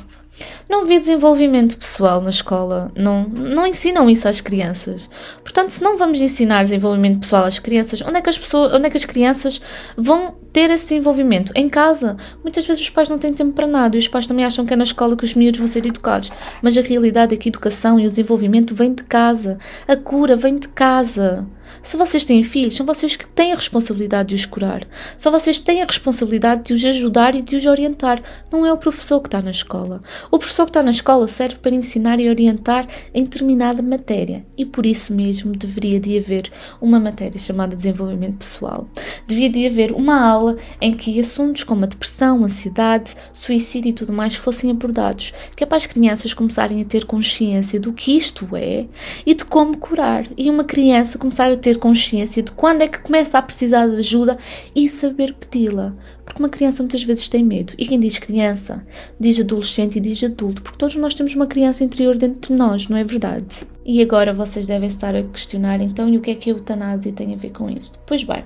Não 0.67 0.81
havia 0.81 0.99
desenvolvimento 0.99 1.77
pessoal 1.77 2.19
na 2.19 2.29
escola, 2.29 2.91
não, 2.95 3.23
não 3.23 3.65
ensinam 3.65 4.09
isso 4.09 4.27
às 4.27 4.41
crianças. 4.41 5.09
Portanto, 5.41 5.69
se 5.69 5.81
não 5.81 5.97
vamos 5.97 6.19
ensinar 6.19 6.63
desenvolvimento 6.63 7.19
pessoal 7.19 7.45
às 7.45 7.59
crianças, 7.59 8.01
onde 8.01 8.17
é 8.17 8.21
que 8.21 8.29
as, 8.29 8.37
pessoas, 8.37 8.73
onde 8.73 8.87
é 8.87 8.89
que 8.89 8.97
as 8.97 9.05
crianças 9.05 9.61
vão 9.95 10.33
ter 10.51 10.69
esse 10.71 10.89
desenvolvimento? 10.89 11.53
Em 11.55 11.69
casa. 11.69 12.17
Muitas 12.43 12.65
vezes 12.65 12.81
os 12.81 12.89
pais 12.89 13.07
não 13.07 13.17
têm 13.17 13.33
tempo 13.33 13.53
para 13.53 13.67
nada 13.67 13.95
e 13.95 13.99
os 13.99 14.07
pais 14.07 14.27
também 14.27 14.43
acham 14.43 14.65
que 14.65 14.73
é 14.73 14.75
na 14.75 14.83
escola 14.83 15.15
que 15.15 15.23
os 15.23 15.35
miúdos 15.35 15.59
vão 15.59 15.67
ser 15.67 15.85
educados. 15.85 16.31
Mas 16.61 16.77
a 16.77 16.81
realidade 16.81 17.33
é 17.33 17.37
que 17.37 17.47
a 17.47 17.51
educação 17.51 17.99
e 17.99 18.05
o 18.05 18.09
desenvolvimento 18.09 18.75
vêm 18.75 18.93
de 18.93 19.03
casa. 19.03 19.57
A 19.87 19.95
cura 19.95 20.35
vem 20.35 20.57
de 20.57 20.67
casa. 20.67 21.47
Se 21.81 21.97
vocês 21.97 22.25
têm 22.25 22.43
filhos, 22.43 22.75
são 22.75 22.85
vocês 22.85 23.15
que 23.15 23.27
têm 23.27 23.53
a 23.53 23.55
responsabilidade 23.55 24.29
de 24.29 24.35
os 24.35 24.45
curar. 24.45 24.87
São 25.17 25.31
vocês 25.31 25.59
que 25.59 25.65
têm 25.65 25.81
a 25.81 25.85
responsabilidade 25.85 26.63
de 26.63 26.73
os 26.73 26.85
ajudar 26.85 27.35
e 27.35 27.41
de 27.41 27.55
os 27.55 27.65
orientar. 27.65 28.21
Não 28.51 28.65
é 28.65 28.73
o 28.73 28.77
professor 28.77 29.19
que 29.19 29.27
está 29.27 29.41
na 29.41 29.51
escola. 29.51 30.01
O 30.31 30.37
professor 30.37 30.65
que 30.65 30.71
está 30.71 30.83
na 30.83 30.91
escola 30.91 31.27
serve 31.27 31.57
para 31.57 31.75
ensinar 31.75 32.19
e 32.19 32.29
orientar 32.29 32.87
em 33.13 33.23
determinada 33.23 33.81
matéria. 33.81 34.45
E 34.57 34.65
por 34.65 34.85
isso 34.85 35.13
mesmo 35.13 35.51
deveria 35.51 35.99
de 35.99 36.17
haver 36.17 36.51
uma 36.81 36.99
matéria 36.99 37.39
chamada 37.39 37.75
desenvolvimento 37.75 38.37
pessoal. 38.37 38.85
Devia 39.27 39.49
de 39.49 39.65
haver 39.65 39.91
uma 39.91 40.19
aula 40.19 40.57
em 40.81 40.93
que 40.93 41.19
assuntos 41.19 41.63
como 41.63 41.83
a 41.83 41.87
depressão, 41.87 42.43
ansiedade, 42.43 43.15
suicídio 43.33 43.89
e 43.89 43.93
tudo 43.93 44.13
mais 44.13 44.35
fossem 44.35 44.71
abordados, 44.71 45.33
que 45.55 45.63
é 45.63 45.67
para 45.67 45.77
as 45.77 45.85
crianças 45.85 46.33
começarem 46.33 46.81
a 46.81 46.85
ter 46.85 47.05
consciência 47.05 47.79
do 47.79 47.93
que 47.93 48.15
isto 48.15 48.47
é 48.53 48.85
e 49.25 49.33
de 49.33 49.45
como 49.45 49.77
curar. 49.77 50.25
E 50.37 50.49
uma 50.49 50.63
criança 50.63 51.17
começar 51.17 51.49
a 51.49 51.57
ter 51.65 51.79
consciência 51.79 52.43
de 52.43 52.51
quando 52.51 52.83
é 52.83 52.87
que 52.87 52.99
começa 52.99 53.39
a 53.39 53.41
precisar 53.41 53.87
de 53.87 53.95
ajuda 53.95 54.37
e 54.75 54.87
saber 54.87 55.33
pedi-la. 55.33 55.95
Porque 56.23 56.39
uma 56.39 56.47
criança 56.47 56.83
muitas 56.83 57.01
vezes 57.01 57.27
tem 57.27 57.43
medo. 57.43 57.73
E 57.75 57.87
quem 57.87 57.99
diz 57.99 58.19
criança, 58.19 58.85
diz 59.19 59.39
adolescente 59.39 59.95
e 59.95 59.99
diz 59.99 60.23
adulto, 60.23 60.61
porque 60.61 60.77
todos 60.77 60.95
nós 60.95 61.15
temos 61.15 61.33
uma 61.33 61.47
criança 61.47 61.83
interior 61.83 62.15
dentro 62.17 62.53
de 62.53 62.55
nós, 62.55 62.87
não 62.87 62.95
é 62.95 63.03
verdade? 63.03 63.65
E 63.83 63.99
agora 63.99 64.31
vocês 64.31 64.67
devem 64.67 64.87
estar 64.87 65.15
a 65.15 65.23
questionar 65.23 65.81
então 65.81 66.07
e 66.07 66.17
o 66.17 66.21
que 66.21 66.29
é 66.29 66.35
que 66.35 66.51
a 66.51 66.53
eutanásia 66.53 67.11
tem 67.11 67.33
a 67.33 67.37
ver 67.37 67.49
com 67.49 67.67
isto? 67.67 67.97
Pois 68.05 68.23
bem, 68.23 68.45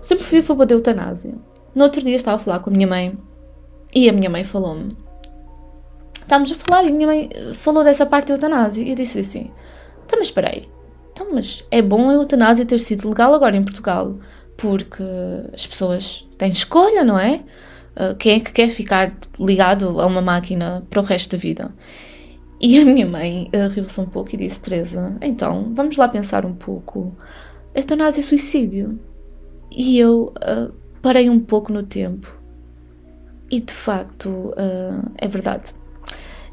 sempre 0.00 0.24
fui 0.24 0.40
a 0.40 0.42
favor 0.42 0.66
da 0.66 0.74
eutanásia. 0.74 1.36
No 1.72 1.84
outro 1.84 2.02
dia 2.02 2.16
estava 2.16 2.36
a 2.36 2.40
falar 2.40 2.58
com 2.58 2.70
a 2.70 2.72
minha 2.72 2.88
mãe 2.88 3.16
e 3.94 4.08
a 4.08 4.12
minha 4.12 4.28
mãe 4.28 4.42
falou-me. 4.42 4.88
Estávamos 6.20 6.50
a 6.50 6.56
falar 6.56 6.84
e 6.84 6.88
a 6.88 6.92
minha 6.92 7.06
mãe 7.06 7.30
falou 7.52 7.84
dessa 7.84 8.04
parte 8.04 8.28
da 8.28 8.34
eutanásia 8.34 8.82
e 8.82 8.90
eu 8.90 8.96
disse 8.96 9.20
assim: 9.20 9.52
Então, 10.04 10.18
mas 10.18 10.26
espera 10.26 10.50
aí. 10.50 10.68
Então, 11.14 11.32
mas 11.32 11.64
é 11.70 11.80
bom 11.80 12.10
a 12.10 12.14
eutanásia 12.14 12.66
ter 12.66 12.78
sido 12.78 13.08
legal 13.08 13.32
agora 13.32 13.56
em 13.56 13.62
Portugal 13.62 14.18
porque 14.56 15.04
as 15.52 15.64
pessoas 15.64 16.28
têm 16.36 16.50
escolha, 16.50 17.04
não 17.04 17.18
é? 17.18 17.44
Uh, 17.94 18.16
quem 18.18 18.36
é 18.36 18.40
que 18.40 18.52
quer 18.52 18.68
ficar 18.68 19.16
ligado 19.38 20.00
a 20.00 20.06
uma 20.06 20.20
máquina 20.20 20.82
para 20.90 21.00
o 21.00 21.04
resto 21.04 21.36
da 21.36 21.38
vida? 21.38 21.72
E 22.60 22.80
a 22.80 22.84
minha 22.84 23.06
mãe 23.06 23.48
uh, 23.54 23.68
riu-se 23.68 24.00
um 24.00 24.06
pouco 24.06 24.34
e 24.34 24.38
disse: 24.38 24.60
Teresa, 24.60 25.16
então 25.22 25.72
vamos 25.72 25.96
lá 25.96 26.08
pensar 26.08 26.44
um 26.44 26.54
pouco. 26.54 27.14
Eutanásia 27.72 28.20
e 28.20 28.24
suicídio. 28.24 28.98
E 29.70 29.96
eu 29.96 30.32
uh, 30.38 30.72
parei 31.00 31.30
um 31.30 31.38
pouco 31.38 31.72
no 31.72 31.84
tempo. 31.84 32.40
E 33.48 33.60
de 33.60 33.72
facto, 33.72 34.28
uh, 34.30 35.12
é 35.16 35.28
verdade. 35.28 35.74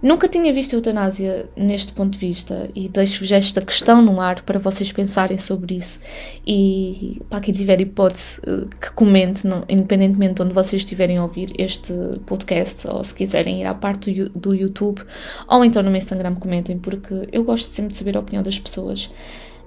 Nunca 0.01 0.27
tinha 0.27 0.51
visto 0.51 0.73
a 0.73 0.77
eutanásia 0.77 1.47
neste 1.55 1.93
ponto 1.93 2.13
de 2.13 2.17
vista 2.17 2.69
e 2.75 2.89
deixo-vos 2.89 3.31
esta 3.31 3.61
questão 3.61 4.01
no 4.01 4.19
ar 4.19 4.41
para 4.41 4.57
vocês 4.57 4.91
pensarem 4.91 5.37
sobre 5.37 5.75
isso. 5.75 5.99
E 6.45 7.21
para 7.29 7.39
quem 7.39 7.53
tiver 7.53 7.79
hipótese, 7.81 8.41
que 8.79 8.91
comente, 8.93 9.43
independentemente 9.69 10.35
de 10.35 10.41
onde 10.41 10.53
vocês 10.55 10.81
estiverem 10.81 11.17
a 11.17 11.23
ouvir 11.23 11.53
este 11.55 11.93
podcast, 12.25 12.87
ou 12.87 13.03
se 13.03 13.13
quiserem 13.13 13.61
ir 13.61 13.65
à 13.65 13.75
parte 13.75 14.11
do, 14.11 14.29
do 14.29 14.55
YouTube, 14.55 15.03
ou 15.47 15.63
então 15.63 15.83
no 15.83 15.91
meu 15.91 15.99
Instagram, 15.99 16.33
comentem, 16.33 16.79
porque 16.79 17.29
eu 17.31 17.43
gosto 17.43 17.71
sempre 17.71 17.91
de 17.91 17.97
saber 17.97 18.17
a 18.17 18.21
opinião 18.21 18.41
das 18.41 18.57
pessoas. 18.57 19.07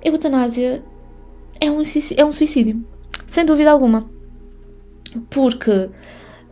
A 0.05 0.09
eutanásia 0.09 0.83
é 1.61 1.71
um, 1.71 1.81
é 2.17 2.25
um 2.25 2.33
suicídio, 2.33 2.85
sem 3.29 3.45
dúvida 3.45 3.71
alguma. 3.71 4.03
Porque 5.31 5.91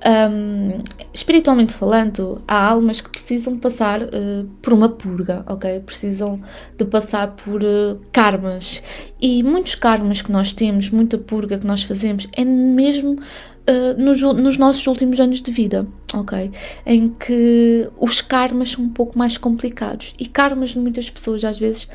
um, 0.04 0.78
espiritualmente 1.12 1.73
falando, 1.73 2.42
há 2.47 2.68
almas 2.68 3.00
que 3.00 3.11
precisam 3.11 3.59
passar 3.59 4.02
uh, 4.02 4.44
por 4.61 4.73
uma 4.73 4.88
purga, 4.88 5.44
ok? 5.47 5.80
Precisam 5.80 6.40
de 6.76 6.85
passar 6.85 7.28
por 7.32 7.62
uh, 7.62 8.00
karmas. 8.11 8.82
E 9.21 9.42
muitos 9.42 9.75
karmas 9.75 10.21
que 10.21 10.32
nós 10.32 10.52
temos, 10.52 10.90
muita 10.90 11.18
purga 11.18 11.59
que 11.59 11.66
nós 11.66 11.82
fazemos, 11.85 12.26
é 12.32 12.44
mesmo 12.44 13.12
uh, 13.12 14.02
nos, 14.02 14.21
nos, 14.21 14.56
nossos 14.56 14.87
últimos 14.87 15.21
anos 15.21 15.40
de 15.40 15.50
vida, 15.52 15.87
ok? 16.12 16.50
Em 16.85 17.09
que 17.09 17.88
os 18.00 18.21
karmas 18.21 18.71
são 18.71 18.85
um 18.85 18.90
pouco 18.90 19.16
mais 19.16 19.38
complicados. 19.38 20.14
E 20.18 20.26
karmas 20.26 20.71
de 20.71 20.78
muitas 20.78 21.09
pessoas, 21.09 21.44
às 21.44 21.59
vezes, 21.59 21.88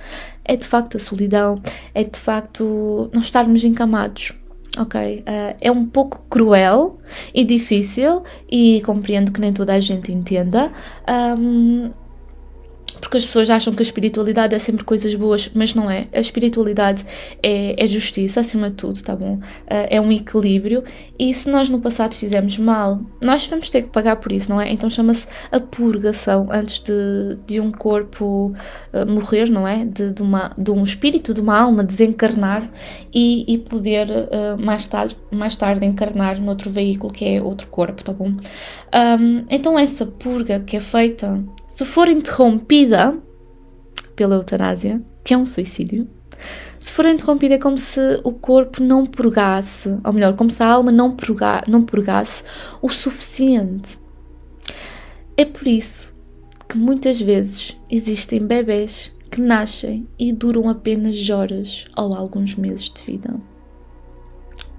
é 0.46 0.56
de 0.56 0.66
facto 0.66 0.96
a 0.96 1.00
solidão, 1.00 1.62
é 1.94 2.04
de 2.04 2.18
facto 2.18 3.10
não 3.14 3.22
estarmos 3.22 3.64
encamados 3.64 4.34
ok? 4.78 5.20
Uh, 5.20 5.56
é 5.62 5.72
um 5.72 5.86
pouco 5.86 6.24
cruel 6.30 6.96
e 7.34 7.44
difícil 7.44 8.24
e 8.50 8.82
compreendo 8.86 9.32
que 9.32 9.42
nem 9.42 9.54
toda 9.54 9.74
a 9.74 9.80
gente 9.80 10.12
entenda. 10.12 10.72
Um, 11.38 11.92
porque 13.00 13.18
as 13.18 13.26
pessoas 13.26 13.50
acham 13.50 13.74
que 13.74 13.82
a 13.82 13.84
espiritualidade 13.84 14.56
é 14.56 14.60
sempre 14.60 14.84
coisas 14.84 15.14
boas, 15.16 15.50
mas 15.54 15.74
não 15.76 15.90
é. 15.90 16.08
A 16.14 16.20
espiritualidade 16.20 17.06
é, 17.42 17.82
é 17.82 17.88
justiça, 17.88 18.40
acima 18.40 18.70
de 18.70 18.76
tudo, 18.76 19.02
tá 19.02 19.16
bom? 19.16 19.36
Uh, 19.36 19.88
é 19.90 20.02
um 20.02 20.12
equilíbrio 20.12 20.84
e 21.18 21.34
se 21.34 21.50
nós 21.50 21.70
no 21.70 21.80
passado 21.80 22.16
fizemos 22.16 22.58
mal, 22.58 23.00
nós 23.22 23.46
vamos 23.48 23.70
ter 23.70 23.84
que 23.84 23.90
pagar 23.90 24.18
por 24.18 24.32
isso, 24.32 24.50
não 24.50 24.60
é? 24.60 24.72
Então 24.72 24.90
chama-se 24.90 25.28
a 25.52 25.60
purgação 25.60 26.48
antes 26.52 26.82
de, 26.82 27.38
de 27.46 27.60
um 27.60 27.72
corpo 27.72 28.54
uh, 28.94 29.12
morrer, 29.12 29.50
não 29.50 29.68
é? 29.68 29.86
De, 29.86 30.12
de, 30.12 30.22
uma, 30.22 30.54
de 30.58 30.72
um 30.72 30.84
espírito, 30.84 31.34
de 31.34 31.42
uma 31.42 31.58
alma 31.58 31.84
desencarnar 31.84 32.70
e, 33.14 33.46
e 33.48 33.58
poder 33.58 34.08
uh, 34.10 34.64
mais, 34.64 34.88
tarde, 34.88 35.16
mais 35.32 35.56
tarde 35.56 35.86
encarnar 35.86 36.40
noutro 36.42 36.70
veículo 36.70 37.14
que 37.14 37.26
é 37.26 37.42
outro 37.42 37.68
corpo, 37.68 38.04
tá 38.04 38.14
bom? 38.14 38.34
Um, 38.94 39.46
então 39.50 39.78
essa 39.78 40.06
purga 40.06 40.60
que 40.60 40.78
é 40.78 40.80
feita 40.80 41.44
se 41.68 41.86
for 41.86 42.08
interrompida 42.08 43.18
pela 44.16 44.36
eutanásia, 44.36 45.02
que 45.24 45.34
é 45.34 45.38
um 45.38 45.46
suicídio, 45.46 46.10
se 46.80 46.94
for 46.94 47.06
interrompida 47.06 47.56
é 47.56 47.60
como 47.60 47.78
se 47.78 48.00
o 48.24 48.32
corpo 48.32 48.82
não 48.82 49.06
purgasse, 49.06 49.90
ou 50.04 50.14
melhor, 50.14 50.36
como 50.36 50.50
se 50.50 50.64
a 50.64 50.72
alma 50.72 50.92
não, 50.92 51.12
purga, 51.12 51.64
não 51.68 51.84
purgasse 51.84 52.44
o 52.82 52.90
suficiente. 52.90 54.00
É 55.36 55.44
por 55.44 55.68
isso 55.68 56.14
que 56.70 56.78
muitas 56.78 57.20
vezes 57.20 57.78
existem 57.90 58.46
bebés 58.46 59.16
que 59.30 59.42
nascem 59.42 60.08
e 60.18 60.32
duram 60.32 60.70
apenas 60.70 61.30
horas 61.30 61.86
ou 61.96 62.14
alguns 62.14 62.56
meses 62.56 62.90
de 62.90 63.02
vida. 63.02 63.36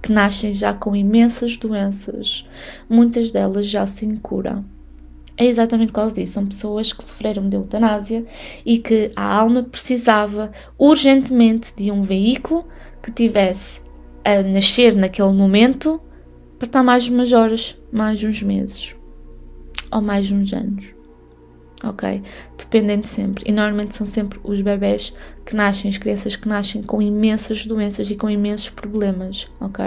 Que 0.03 0.13
nascem 0.13 0.53
já 0.53 0.73
com 0.73 0.97
imensas 0.97 1.57
doenças, 1.57 2.47
muitas 2.89 3.31
delas 3.31 3.67
já 3.67 3.87
sem 3.87 4.17
cura 4.17 4.65
é 5.39 5.47
exatamente 5.47 5.89
por 5.89 5.95
causa 5.95 6.17
disso. 6.17 6.33
São 6.35 6.47
pessoas 6.47 6.93
que 6.93 7.03
sofreram 7.03 7.49
de 7.49 7.57
eutanásia 7.57 8.25
e 8.67 8.79
que 8.79 9.11
a 9.15 9.23
alma 9.23 9.63
precisava 9.63 10.51
urgentemente 10.77 11.73
de 11.75 11.93
um 11.93 12.03
veículo 12.03 12.67
que 13.01 13.13
tivesse 13.13 13.81
a 14.25 14.43
nascer 14.43 14.95
naquele 14.97 15.33
momento 15.33 16.01
para 16.59 16.67
estar 16.67 16.83
mais 16.83 17.09
umas 17.09 17.33
horas, 17.33 17.79
mais 17.93 18.23
uns 18.25 18.43
meses 18.43 18.97
ou 19.93 20.03
mais 20.03 20.31
uns 20.33 20.53
anos. 20.53 20.93
Ok? 21.85 22.21
Dependendo 22.59 23.07
sempre. 23.07 23.45
E 23.47 23.53
normalmente 23.53 23.95
são 23.95 24.05
sempre 24.05 24.41
os 24.43 24.61
bebés 24.61 25.15
que 25.47 25.55
nascem, 25.55 25.89
as 25.89 25.97
crianças 25.97 26.35
que 26.35 26.49
nascem 26.49 26.83
com 26.83 27.01
imensas 27.01 27.65
doenças 27.65 28.11
e 28.11 28.17
com 28.17 28.29
imensos 28.29 28.71
problemas. 28.71 29.49
Ok? 29.61 29.85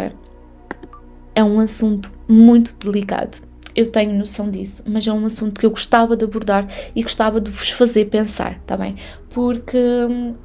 É 1.36 1.44
um 1.44 1.60
assunto 1.60 2.10
muito 2.30 2.74
delicado 2.76 3.51
eu 3.82 3.92
tenho 3.92 4.14
noção 4.14 4.50
disso, 4.50 4.84
mas 4.88 5.08
é 5.08 5.12
um 5.14 5.26
assunto 5.26 5.60
que 5.60 5.66
eu 5.66 5.72
gostava 5.72 6.16
de 6.16 6.26
abordar 6.26 6.68
e 6.96 7.02
gostava 7.02 7.42
de 7.42 7.52
vos 7.52 7.70
fazer 7.70 8.06
pensar, 8.06 8.60
tá 8.66 8.78
bem? 8.78 8.96
Porque 9.30 9.78
hum, 9.78 10.36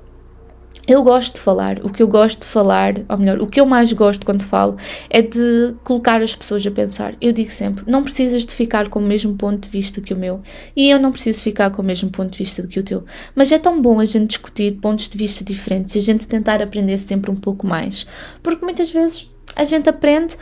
eu 0.87 1.03
gosto 1.03 1.35
de 1.35 1.41
falar, 1.41 1.85
o 1.85 1.91
que 1.91 2.01
eu 2.01 2.07
gosto 2.07 2.43
de 2.43 2.47
falar, 2.47 2.95
ou 3.09 3.19
melhor, 3.19 3.41
o 3.41 3.47
que 3.49 3.61
eu 3.61 3.67
mais 3.67 3.93
gosto 3.93 4.25
quando 4.25 4.45
falo 4.45 4.77
é 5.11 5.21
de 5.21 5.75
colocar 5.83 6.23
as 6.23 6.37
pessoas 6.37 6.65
a 6.65 6.71
pensar. 6.71 7.17
Eu 7.21 7.33
digo 7.33 7.51
sempre: 7.51 7.83
não 7.89 8.05
precisas 8.05 8.45
de 8.47 8.55
ficar 8.55 8.89
com 8.89 9.01
o 9.01 9.03
mesmo 9.03 9.35
ponto 9.35 9.65
de 9.65 9.69
vista 9.69 10.01
que 10.01 10.15
o 10.15 10.17
meu, 10.17 10.41
e 10.77 10.89
eu 10.89 11.01
não 11.01 11.11
preciso 11.11 11.41
ficar 11.41 11.71
com 11.71 11.83
o 11.83 11.85
mesmo 11.85 12.09
ponto 12.11 12.31
de 12.31 12.39
vista 12.39 12.65
que 12.65 12.79
o 12.79 12.85
teu. 12.85 13.05
Mas 13.35 13.51
é 13.51 13.59
tão 13.59 13.83
bom 13.83 13.99
a 13.99 14.05
gente 14.05 14.29
discutir 14.29 14.79
pontos 14.81 15.09
de 15.09 15.19
vista 15.19 15.43
diferentes 15.43 15.97
e 15.97 15.99
a 15.99 16.03
gente 16.03 16.29
tentar 16.29 16.63
aprender 16.63 16.99
sempre 16.99 17.33
um 17.33 17.37
pouco 17.37 17.67
mais, 17.67 18.07
porque 18.41 18.65
muitas 18.65 18.89
vezes 18.89 19.29
a 19.57 19.65
gente 19.65 19.89
aprende, 19.89 20.37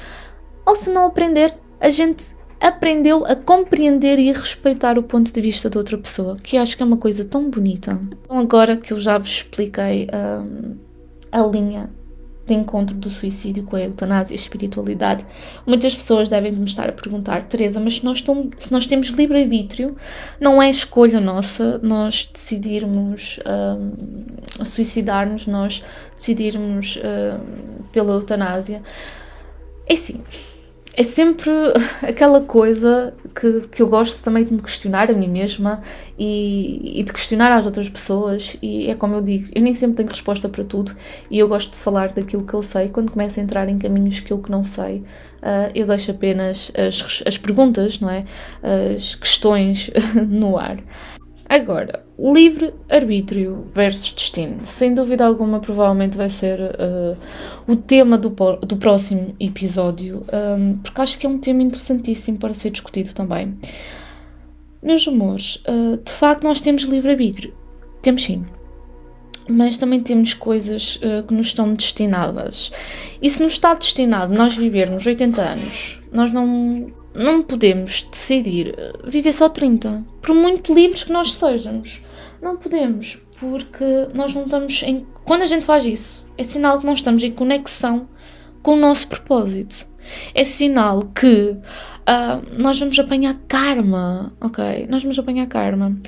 ou 0.66 0.76
se 0.76 0.90
não 0.90 1.06
aprender, 1.06 1.54
a 1.80 1.88
gente 1.88 2.22
aprendeu 2.60 3.24
a 3.26 3.34
compreender 3.34 4.18
e 4.18 4.30
a 4.30 4.32
respeitar 4.32 4.98
o 4.98 5.02
ponto 5.02 5.32
de 5.32 5.40
vista 5.40 5.68
de 5.68 5.76
outra 5.76 5.98
pessoa, 5.98 6.36
que 6.42 6.56
acho 6.56 6.76
que 6.76 6.82
é 6.82 6.86
uma 6.86 6.96
coisa 6.96 7.24
tão 7.24 7.50
bonita. 7.50 8.00
Então, 8.24 8.38
agora 8.38 8.76
que 8.76 8.92
eu 8.92 8.98
já 8.98 9.18
vos 9.18 9.30
expliquei 9.30 10.08
um, 10.12 10.76
a 11.30 11.46
linha 11.46 11.90
de 12.46 12.52
encontro 12.52 12.94
do 12.94 13.08
suicídio 13.08 13.64
com 13.64 13.76
a 13.76 13.80
eutanásia 13.80 14.34
e 14.34 14.36
a 14.36 14.40
espiritualidade, 14.40 15.24
muitas 15.66 15.94
pessoas 15.94 16.28
devem 16.28 16.52
me 16.52 16.64
estar 16.64 16.88
a 16.88 16.92
perguntar, 16.92 17.48
Teresa, 17.48 17.80
mas 17.80 17.96
se 17.96 18.04
nós, 18.04 18.22
tom, 18.22 18.50
se 18.58 18.70
nós 18.70 18.86
temos 18.86 19.08
livre-arbítrio, 19.08 19.96
não 20.38 20.62
é 20.62 20.68
escolha 20.68 21.20
nossa 21.20 21.78
nós 21.78 22.28
decidirmos 22.32 23.40
um, 23.46 24.64
suicidar-nos, 24.64 25.46
nós 25.46 25.82
decidirmos 26.14 26.98
um, 26.98 27.82
pela 27.92 28.12
eutanásia. 28.12 28.82
É 29.86 29.96
sim 29.96 30.22
é 30.96 31.02
sempre 31.02 31.50
aquela 32.02 32.40
coisa 32.40 33.12
que, 33.34 33.62
que 33.72 33.82
eu 33.82 33.88
gosto 33.88 34.22
também 34.22 34.44
de 34.44 34.52
me 34.52 34.62
questionar 34.62 35.10
a 35.10 35.14
mim 35.14 35.28
mesma 35.28 35.80
e, 36.18 37.00
e, 37.00 37.02
de 37.02 37.12
questionar 37.12 37.52
as 37.52 37.66
outras 37.66 37.88
pessoas. 37.88 38.56
E 38.62 38.88
é 38.88 38.94
como 38.94 39.14
eu 39.14 39.22
digo, 39.22 39.48
eu 39.54 39.62
nem 39.62 39.74
sempre 39.74 39.96
tenho 39.96 40.08
resposta 40.08 40.48
para 40.48 40.64
tudo 40.64 40.94
e 41.30 41.38
eu 41.38 41.48
gosto 41.48 41.72
de 41.72 41.78
falar 41.78 42.12
daquilo 42.12 42.44
que 42.44 42.54
eu 42.54 42.62
sei. 42.62 42.88
Quando 42.88 43.12
começo 43.12 43.40
a 43.40 43.42
entrar 43.42 43.68
em 43.68 43.78
caminhos 43.78 44.20
que 44.20 44.32
eu 44.32 44.38
que 44.38 44.50
não 44.50 44.62
sei, 44.62 44.98
uh, 44.98 45.70
eu 45.74 45.86
deixo 45.86 46.10
apenas 46.12 46.70
as, 46.76 47.22
as 47.26 47.36
perguntas, 47.36 47.98
não 47.98 48.10
é? 48.10 48.20
As 48.94 49.14
questões 49.14 49.90
no 50.14 50.56
ar. 50.56 50.78
Agora, 51.46 52.04
livre-arbítrio 52.18 53.66
versus 53.74 54.12
destino. 54.12 54.66
Sem 54.66 54.94
dúvida 54.94 55.26
alguma, 55.26 55.60
provavelmente 55.60 56.16
vai 56.16 56.28
ser 56.28 56.58
uh, 56.60 57.16
o 57.66 57.76
tema 57.76 58.16
do, 58.16 58.30
do 58.30 58.76
próximo 58.76 59.34
episódio, 59.38 60.24
um, 60.32 60.72
ah, 60.72 60.78
porque 60.82 61.00
acho 61.02 61.18
que 61.18 61.26
é 61.26 61.28
um 61.28 61.38
tema 61.38 61.62
interessantíssimo 61.62 62.38
para 62.38 62.54
ser 62.54 62.70
discutido 62.70 63.12
também. 63.12 63.56
Meus 64.82 65.06
amores, 65.06 65.56
uh, 65.68 65.98
de 66.02 66.12
facto, 66.12 66.44
nós 66.44 66.60
temos 66.60 66.84
livre-arbítrio. 66.84 67.52
Temos 68.00 68.24
sim. 68.24 68.44
Mas 69.46 69.76
também 69.76 70.00
temos 70.00 70.32
coisas 70.32 70.96
uh, 70.96 71.26
que 71.26 71.34
nos 71.34 71.48
estão 71.48 71.74
destinadas. 71.74 72.72
E 73.20 73.28
se 73.28 73.42
nos 73.42 73.52
está 73.52 73.74
destinado 73.74 74.32
nós 74.32 74.56
vivermos 74.56 75.06
80 75.06 75.42
anos, 75.42 76.02
nós 76.10 76.32
não 76.32 76.90
não 77.14 77.42
podemos 77.42 78.02
decidir 78.02 78.74
eh, 78.76 78.92
viver 79.04 79.32
só 79.32 79.48
30, 79.48 80.04
por 80.20 80.34
muito 80.34 80.74
livres 80.74 81.04
que 81.04 81.12
nós 81.12 81.32
sejamos. 81.32 82.02
Não 82.42 82.56
podemos, 82.56 83.22
porque 83.38 84.08
nós 84.12 84.34
não 84.34 84.44
estamos 84.44 84.82
em. 84.82 85.06
Quando 85.24 85.42
a 85.42 85.46
gente 85.46 85.64
faz 85.64 85.84
isso, 85.84 86.26
é 86.36 86.42
sinal 86.42 86.78
que 86.78 86.86
não 86.86 86.92
estamos 86.92 87.22
em 87.22 87.30
conexão 87.30 88.08
com 88.62 88.74
o 88.74 88.80
nosso 88.80 89.08
propósito. 89.08 89.86
É 90.34 90.44
sinal 90.44 91.00
que 91.14 91.56
uh, 92.04 92.62
nós 92.62 92.78
vamos 92.78 92.98
apanhar 92.98 93.36
karma, 93.48 94.34
ok? 94.40 94.86
Nós 94.88 95.02
vamos 95.02 95.18
apanhar 95.18 95.46
karma. 95.46 95.98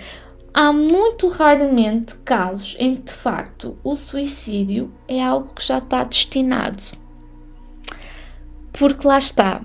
Há 0.52 0.72
muito 0.72 1.28
raramente 1.28 2.16
casos 2.16 2.76
em 2.78 2.94
que 2.94 3.02
de 3.02 3.12
facto 3.12 3.78
o 3.84 3.94
suicídio 3.94 4.92
é 5.06 5.22
algo 5.22 5.54
que 5.54 5.64
já 5.64 5.78
está 5.78 6.02
destinado. 6.04 6.82
Porque 8.72 9.06
lá 9.06 9.18
está, 9.18 9.62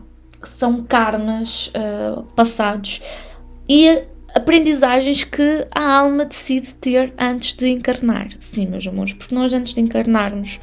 são 0.47 0.83
karmas 0.83 1.67
uh, 1.67 2.23
passados 2.35 3.01
e 3.67 4.03
aprendizagens 4.33 5.23
que 5.23 5.67
a 5.71 5.99
alma 5.99 6.25
decide 6.25 6.73
ter 6.75 7.13
antes 7.17 7.53
de 7.53 7.69
encarnar. 7.69 8.29
Sim, 8.39 8.67
meus 8.67 8.87
amores, 8.87 9.13
porque 9.13 9.35
nós 9.35 9.53
antes 9.53 9.73
de 9.73 9.81
encarnarmos 9.81 10.59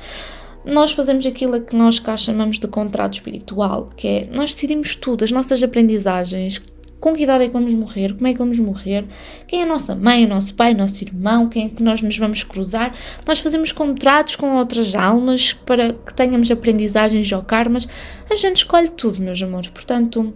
nós 0.64 0.92
fazemos 0.92 1.24
aquilo 1.24 1.62
que 1.62 1.74
nós 1.74 1.98
cá 1.98 2.16
chamamos 2.16 2.58
de 2.58 2.68
contrato 2.68 3.14
espiritual, 3.14 3.88
que 3.96 4.06
é 4.06 4.28
nós 4.30 4.52
decidimos 4.52 4.94
tudo, 4.96 5.24
as 5.24 5.30
nossas 5.30 5.62
aprendizagens, 5.62 6.60
com 7.00 7.14
que 7.14 7.22
idade 7.22 7.44
é 7.44 7.46
que 7.46 7.52
vamos 7.52 7.74
morrer, 7.74 8.14
como 8.14 8.26
é 8.26 8.32
que 8.32 8.38
vamos 8.38 8.58
morrer, 8.58 9.04
quem 9.46 9.60
é 9.60 9.64
a 9.64 9.66
nossa 9.66 9.94
mãe, 9.94 10.24
o 10.24 10.28
nosso 10.28 10.54
pai, 10.54 10.72
o 10.72 10.76
nosso 10.76 11.02
irmão, 11.04 11.48
quem 11.48 11.66
é 11.66 11.68
que 11.68 11.82
nós 11.82 12.02
nos 12.02 12.18
vamos 12.18 12.42
cruzar. 12.42 12.94
Nós 13.26 13.38
fazemos 13.38 13.72
contratos 13.72 14.36
com 14.36 14.56
outras 14.56 14.94
almas 14.94 15.52
para 15.52 15.92
que 15.92 16.14
tenhamos 16.14 16.50
aprendizagens 16.50 17.30
ou 17.32 17.42
karmas. 17.42 17.88
A 18.28 18.34
gente 18.34 18.56
escolhe 18.56 18.88
tudo, 18.88 19.22
meus 19.22 19.40
amores. 19.42 19.68
Portanto, 19.68 20.34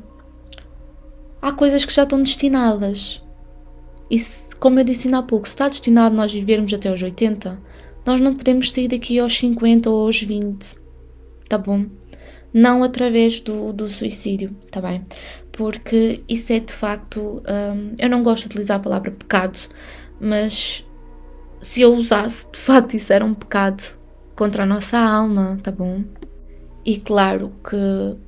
há 1.41 1.53
coisas 1.53 1.85
que 1.85 1.93
já 1.93 2.05
estão 2.05 2.23
destinadas. 2.23 3.23
E 4.11 4.19
se, 4.19 4.55
como 4.57 4.79
eu 4.79 4.85
disse 4.85 5.09
ainda 5.09 5.19
há 5.19 5.23
pouco, 5.23 5.47
se 5.47 5.55
está 5.55 5.67
destinado 5.67 6.15
nós 6.15 6.33
vivermos 6.33 6.73
até 6.73 6.89
aos 6.89 7.03
80, 7.03 7.59
nós 8.07 8.21
não 8.21 8.35
podemos 8.35 8.71
sair 8.71 8.89
daqui 8.89 9.19
aos 9.19 9.37
50 9.37 9.91
ou 9.91 10.07
aos 10.07 10.23
20. 10.23 10.77
Tá 11.49 11.59
bom? 11.59 11.87
Não 12.53 12.83
através 12.85 13.41
do, 13.41 13.73
do 13.73 13.89
suicídio, 13.89 14.55
tá 14.71 14.81
bem? 14.81 15.05
porque 15.53 16.25
isso 16.29 16.53
é 16.53 16.59
de 16.59 16.73
facto. 16.73 17.43
Um, 17.47 17.95
eu 17.99 18.09
não 18.09 18.23
gosto 18.23 18.45
de 18.45 18.49
utilizar 18.49 18.79
a 18.79 18.83
palavra 18.83 19.11
pecado, 19.11 19.59
mas 20.21 20.85
se 21.61 21.83
eu 21.83 21.95
usasse, 21.95 22.51
de 22.51 22.59
facto, 22.59 22.95
isso 22.95 23.13
era 23.13 23.25
um 23.25 23.35
pecado 23.35 23.83
contra 24.35 24.65
a 24.65 24.67
nossa 24.67 24.99
alma, 24.99 25.59
tá 25.63 25.71
bom? 25.71 26.03
E 26.85 26.99
claro 26.99 27.53
que 27.63 27.77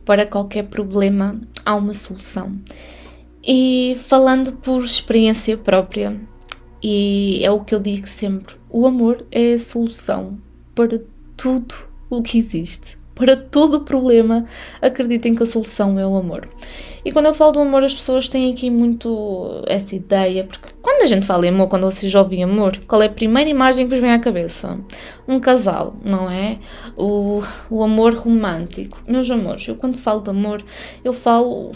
para 0.05 0.27
qualquer 0.27 0.65
problema 0.65 1.41
há 1.65 1.75
uma 1.75 1.95
solução. 1.95 2.61
E 3.43 3.97
falando 3.99 4.53
por 4.53 4.85
experiência 4.85 5.57
própria, 5.57 6.21
e 6.83 7.41
é 7.43 7.51
o 7.51 7.65
que 7.65 7.75
eu 7.75 7.81
digo 7.81 8.07
sempre: 8.07 8.55
o 8.71 8.87
amor 8.87 9.27
é 9.33 9.55
a 9.55 9.59
solução 9.59 10.39
para 10.75 11.01
tudo 11.37 11.75
o 12.11 12.23
que 12.23 12.39
existe. 12.39 12.97
Para 13.15 13.37
todo 13.37 13.77
o 13.77 13.81
problema, 13.81 14.45
acreditem 14.83 15.35
que 15.35 15.43
a 15.43 15.47
solução 15.47 15.99
é 15.99 16.07
o 16.07 16.17
amor. 16.17 16.49
E 17.05 17.13
quando 17.13 17.27
eu 17.27 17.35
falo 17.35 17.53
do 17.53 17.61
amor, 17.61 17.85
as 17.85 17.95
pessoas 17.95 18.29
têm 18.29 18.53
aqui 18.53 18.71
muito 18.71 19.63
essa 19.67 19.95
ideia, 19.95 20.45
porque 20.45 20.71
quando 20.81 21.03
a 21.03 21.07
gente 21.07 21.25
fala 21.25 21.47
em 21.47 21.51
amor, 21.51 21.69
quando 21.69 21.85
vocês 21.85 22.15
ouvem 22.15 22.43
amor, 22.43 22.79
qual 22.89 23.03
é 23.03 23.07
a 23.07 23.11
primeira 23.11 23.49
imagem 23.49 23.87
que 23.87 23.93
vos 23.93 24.01
vem 24.01 24.11
à 24.11 24.19
cabeça? 24.19 24.79
Um 25.29 25.39
casal, 25.39 25.95
não 26.05 26.31
é? 26.31 26.59
O, 26.97 27.41
o 27.71 27.85
amor 27.85 28.15
romântico. 28.15 28.99
Meus 29.07 29.31
amores, 29.31 29.69
eu 29.69 29.77
quando 29.77 29.97
falo 29.97 30.21
de 30.21 30.31
amor, 30.31 30.65
eu 31.05 31.13
falo 31.13 31.71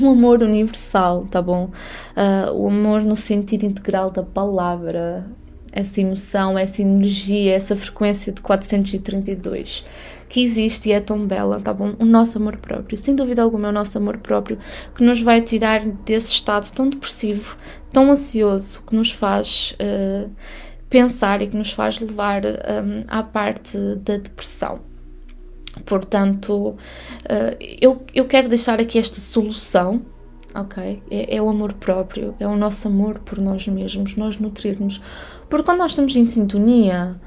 um 0.00 0.10
amor 0.10 0.42
universal, 0.42 1.26
tá 1.30 1.42
bom? 1.42 1.70
Uh, 2.16 2.52
o 2.54 2.68
amor 2.68 3.02
no 3.02 3.16
sentido 3.16 3.64
integral 3.64 4.10
da 4.10 4.22
palavra, 4.22 5.26
essa 5.72 6.00
emoção, 6.00 6.58
essa 6.58 6.82
energia, 6.82 7.54
essa 7.54 7.74
frequência 7.74 8.32
de 8.32 8.42
432 8.42 9.84
que 10.32 10.42
existe 10.42 10.88
e 10.88 10.92
é 10.92 10.98
tão 10.98 11.26
bela, 11.26 11.60
tá 11.60 11.74
bom? 11.74 11.94
O 11.98 12.06
nosso 12.06 12.38
amor 12.38 12.56
próprio, 12.56 12.96
sem 12.96 13.14
dúvida 13.14 13.42
alguma, 13.42 13.68
é 13.68 13.70
o 13.70 13.74
nosso 13.74 13.98
amor 13.98 14.16
próprio 14.16 14.58
que 14.94 15.04
nos 15.04 15.20
vai 15.20 15.42
tirar 15.42 15.84
desse 15.84 16.32
estado 16.32 16.72
tão 16.72 16.88
depressivo, 16.88 17.54
tão 17.92 18.10
ansioso, 18.10 18.82
que 18.82 18.96
nos 18.96 19.12
faz 19.12 19.76
uh, 19.78 20.30
pensar 20.88 21.42
e 21.42 21.48
que 21.48 21.56
nos 21.56 21.72
faz 21.72 22.00
levar 22.00 22.46
um, 22.46 22.48
eh, 22.48 23.04
à 23.08 23.22
parte 23.22 23.76
da 23.76 24.16
depressão. 24.16 24.80
Portanto, 25.84 26.68
uh, 26.70 26.76
eu, 27.60 28.02
eu 28.14 28.24
quero 28.26 28.48
deixar 28.48 28.80
aqui 28.80 28.98
esta 28.98 29.20
solução 29.20 30.00
ok? 30.54 31.02
É, 31.10 31.36
é, 31.36 31.42
o 31.42 31.48
amor 31.48 31.74
próprio, 31.74 32.34
é 32.38 32.46
o 32.46 32.56
nosso 32.56 32.88
amor 32.88 33.18
por 33.18 33.38
nós 33.38 33.66
mesmos, 33.68 34.16
nós 34.16 34.38
nutrirmos. 34.38 35.00
Porque 35.48 35.64
quando 35.64 35.78
nós 35.78 35.92
estamos 35.92 36.14
em 36.16 36.24
sintonia, 36.24 37.18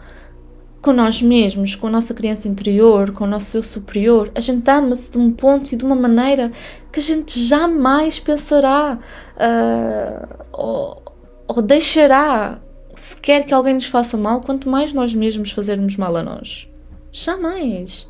com 0.86 0.93
nós 0.93 1.19
mesmos, 1.19 1.74
com 1.74 1.88
a 1.88 1.89
nossa 1.89 2.13
criança 2.13 2.48
interior, 2.48 3.12
com 3.12 3.24
o 3.24 3.28
nosso 3.28 3.58
eu 3.58 3.63
superior. 3.63 4.32
A 4.36 4.39
gente 4.39 4.69
ama-se 4.69 5.10
de 5.10 5.17
um 5.17 5.32
ponto 5.32 5.74
e 5.74 5.76
de 5.76 5.84
uma 5.84 5.95
maneira 5.95 6.52
que 6.91 7.00
a 7.00 7.02
gente 7.02 7.43
jamais 7.43 8.19
pensará 8.19 9.00
uh, 9.36 10.45
ou, 10.52 11.02
ou 11.48 11.62
deixará 11.63 12.60
sequer 12.95 13.48
que 13.48 13.54
alguém 13.54 13.74
nos 13.74 13.88
faça 13.88 14.15
mal, 14.15 14.41
quanto 14.41 14.69
mais 14.69 14.93
nós 14.93 15.15
mesmos 15.15 15.50
fazermos 15.50 15.98
mal 15.98 16.15
a 16.15 16.21
nós. 16.21 16.69
Jamais. 17.12 18.08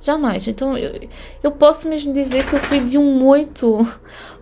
Jamais. 0.00 0.48
Então 0.48 0.76
eu, 0.76 1.08
eu 1.44 1.52
posso 1.52 1.88
mesmo 1.88 2.12
dizer 2.12 2.44
que 2.44 2.56
eu 2.56 2.60
fui 2.60 2.80
de 2.80 2.98
um 2.98 3.24
8 3.24 4.00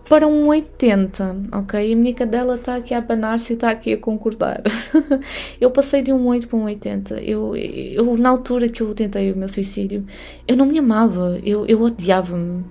para 0.09 0.27
um 0.27 0.47
80, 0.49 1.37
ok? 1.53 1.93
A 1.93 1.97
minha 1.97 2.15
cadela 2.15 2.57
está 2.57 2.77
aqui 2.77 2.93
a 2.93 2.99
abanar-se 2.99 3.53
e 3.53 3.57
está 3.57 3.71
aqui 3.71 3.95
a 3.95 3.99
concordar. 3.99 4.63
eu 5.59 5.71
passei 5.71 6.03
de 6.03 6.13
um 6.13 6.27
8 6.27 6.47
para 6.47 6.59
um 6.59 6.65
80. 6.65 7.23
Eu, 7.23 7.57
eu, 7.57 8.17
na 8.19 8.29
altura 8.29 8.69
que 8.69 8.83
eu 8.83 8.95
tentei 8.95 9.33
o 9.33 9.37
meu 9.37 9.49
suicídio, 9.49 10.05
eu 10.47 10.57
não 10.57 10.67
me 10.67 10.79
amava, 10.79 11.41
eu, 11.43 11.65
eu 11.67 11.81
odiava-me. 11.81 12.65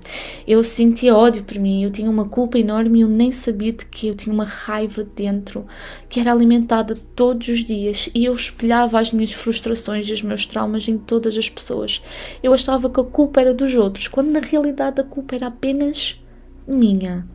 Eu 0.48 0.64
sentia 0.64 1.16
ódio 1.16 1.44
por 1.44 1.58
mim, 1.58 1.84
eu 1.84 1.92
tinha 1.92 2.10
uma 2.10 2.26
culpa 2.26 2.60
enorme 2.60 3.00
e 3.00 3.02
eu 3.02 3.08
nem 3.08 3.32
sabia 3.32 3.74
de 3.74 3.86
que 3.86 4.08
eu 4.08 4.14
tinha 4.14 4.34
uma 4.34 4.46
raiva 4.46 5.04
dentro 5.16 5.66
que 6.08 6.20
era 6.20 6.32
alimentada 6.32 6.96
todos 7.16 7.48
os 7.48 7.64
dias 7.64 8.10
e 8.14 8.26
eu 8.26 8.36
espelhava 8.36 9.00
as 9.00 9.12
minhas 9.12 9.32
frustrações 9.32 10.08
e 10.08 10.14
os 10.14 10.22
meus 10.22 10.46
traumas 10.46 10.88
em 10.88 10.98
todas 10.98 11.36
as 11.36 11.50
pessoas. 11.50 12.02
Eu 12.44 12.54
achava 12.54 12.90
que 12.90 13.00
a 13.00 13.04
culpa 13.04 13.42
era 13.42 13.54
dos 13.54 13.74
outros, 13.74 14.08
quando 14.08 14.30
na 14.30 14.40
realidade 14.40 15.02
a 15.02 15.04
culpa 15.04 15.36
era 15.36 15.48
apenas 15.48 16.23
minha. 16.68 17.28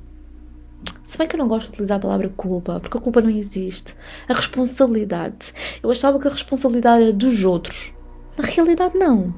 Se 1.05 1.17
bem 1.17 1.27
que 1.27 1.35
eu 1.35 1.38
não 1.38 1.49
gosto 1.49 1.67
de 1.67 1.73
utilizar 1.73 1.97
a 1.97 2.01
palavra 2.01 2.29
culpa, 2.37 2.79
porque 2.81 2.99
a 2.99 3.01
culpa 3.01 3.21
não 3.21 3.31
existe. 3.31 3.95
A 4.29 4.35
responsabilidade. 4.35 5.53
Eu 5.83 5.91
achava 5.91 6.19
que 6.19 6.29
a 6.29 6.31
responsabilidade 6.31 7.03
era 7.03 7.12
dos 7.12 7.45
outros. 7.45 7.93
Na 8.37 8.45
realidade, 8.45 8.97
não. 8.97 9.35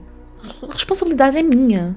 A 0.68 0.72
responsabilidade 0.72 1.38
é 1.38 1.42
minha. 1.42 1.96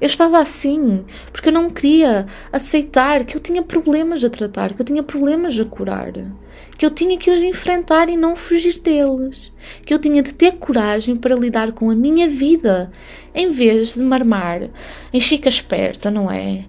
Eu 0.00 0.06
estava 0.06 0.38
assim 0.38 1.04
porque 1.32 1.48
eu 1.48 1.52
não 1.52 1.68
queria 1.68 2.26
aceitar 2.52 3.24
que 3.24 3.36
eu 3.36 3.40
tinha 3.40 3.62
problemas 3.62 4.22
a 4.22 4.30
tratar, 4.30 4.72
que 4.72 4.80
eu 4.80 4.86
tinha 4.86 5.02
problemas 5.02 5.58
a 5.58 5.64
curar, 5.64 6.12
que 6.76 6.86
eu 6.86 6.90
tinha 6.90 7.18
que 7.18 7.30
os 7.30 7.42
enfrentar 7.42 8.08
e 8.08 8.16
não 8.16 8.36
fugir 8.36 8.78
deles, 8.78 9.52
que 9.84 9.92
eu 9.92 9.98
tinha 9.98 10.22
de 10.22 10.32
ter 10.32 10.52
coragem 10.52 11.16
para 11.16 11.34
lidar 11.34 11.72
com 11.72 11.90
a 11.90 11.96
minha 11.96 12.28
vida, 12.28 12.92
em 13.34 13.50
vez 13.50 13.94
de 13.94 14.02
marmar 14.02 14.70
em 15.12 15.18
chica 15.18 15.48
esperta, 15.48 16.10
não 16.12 16.30
é? 16.30 16.64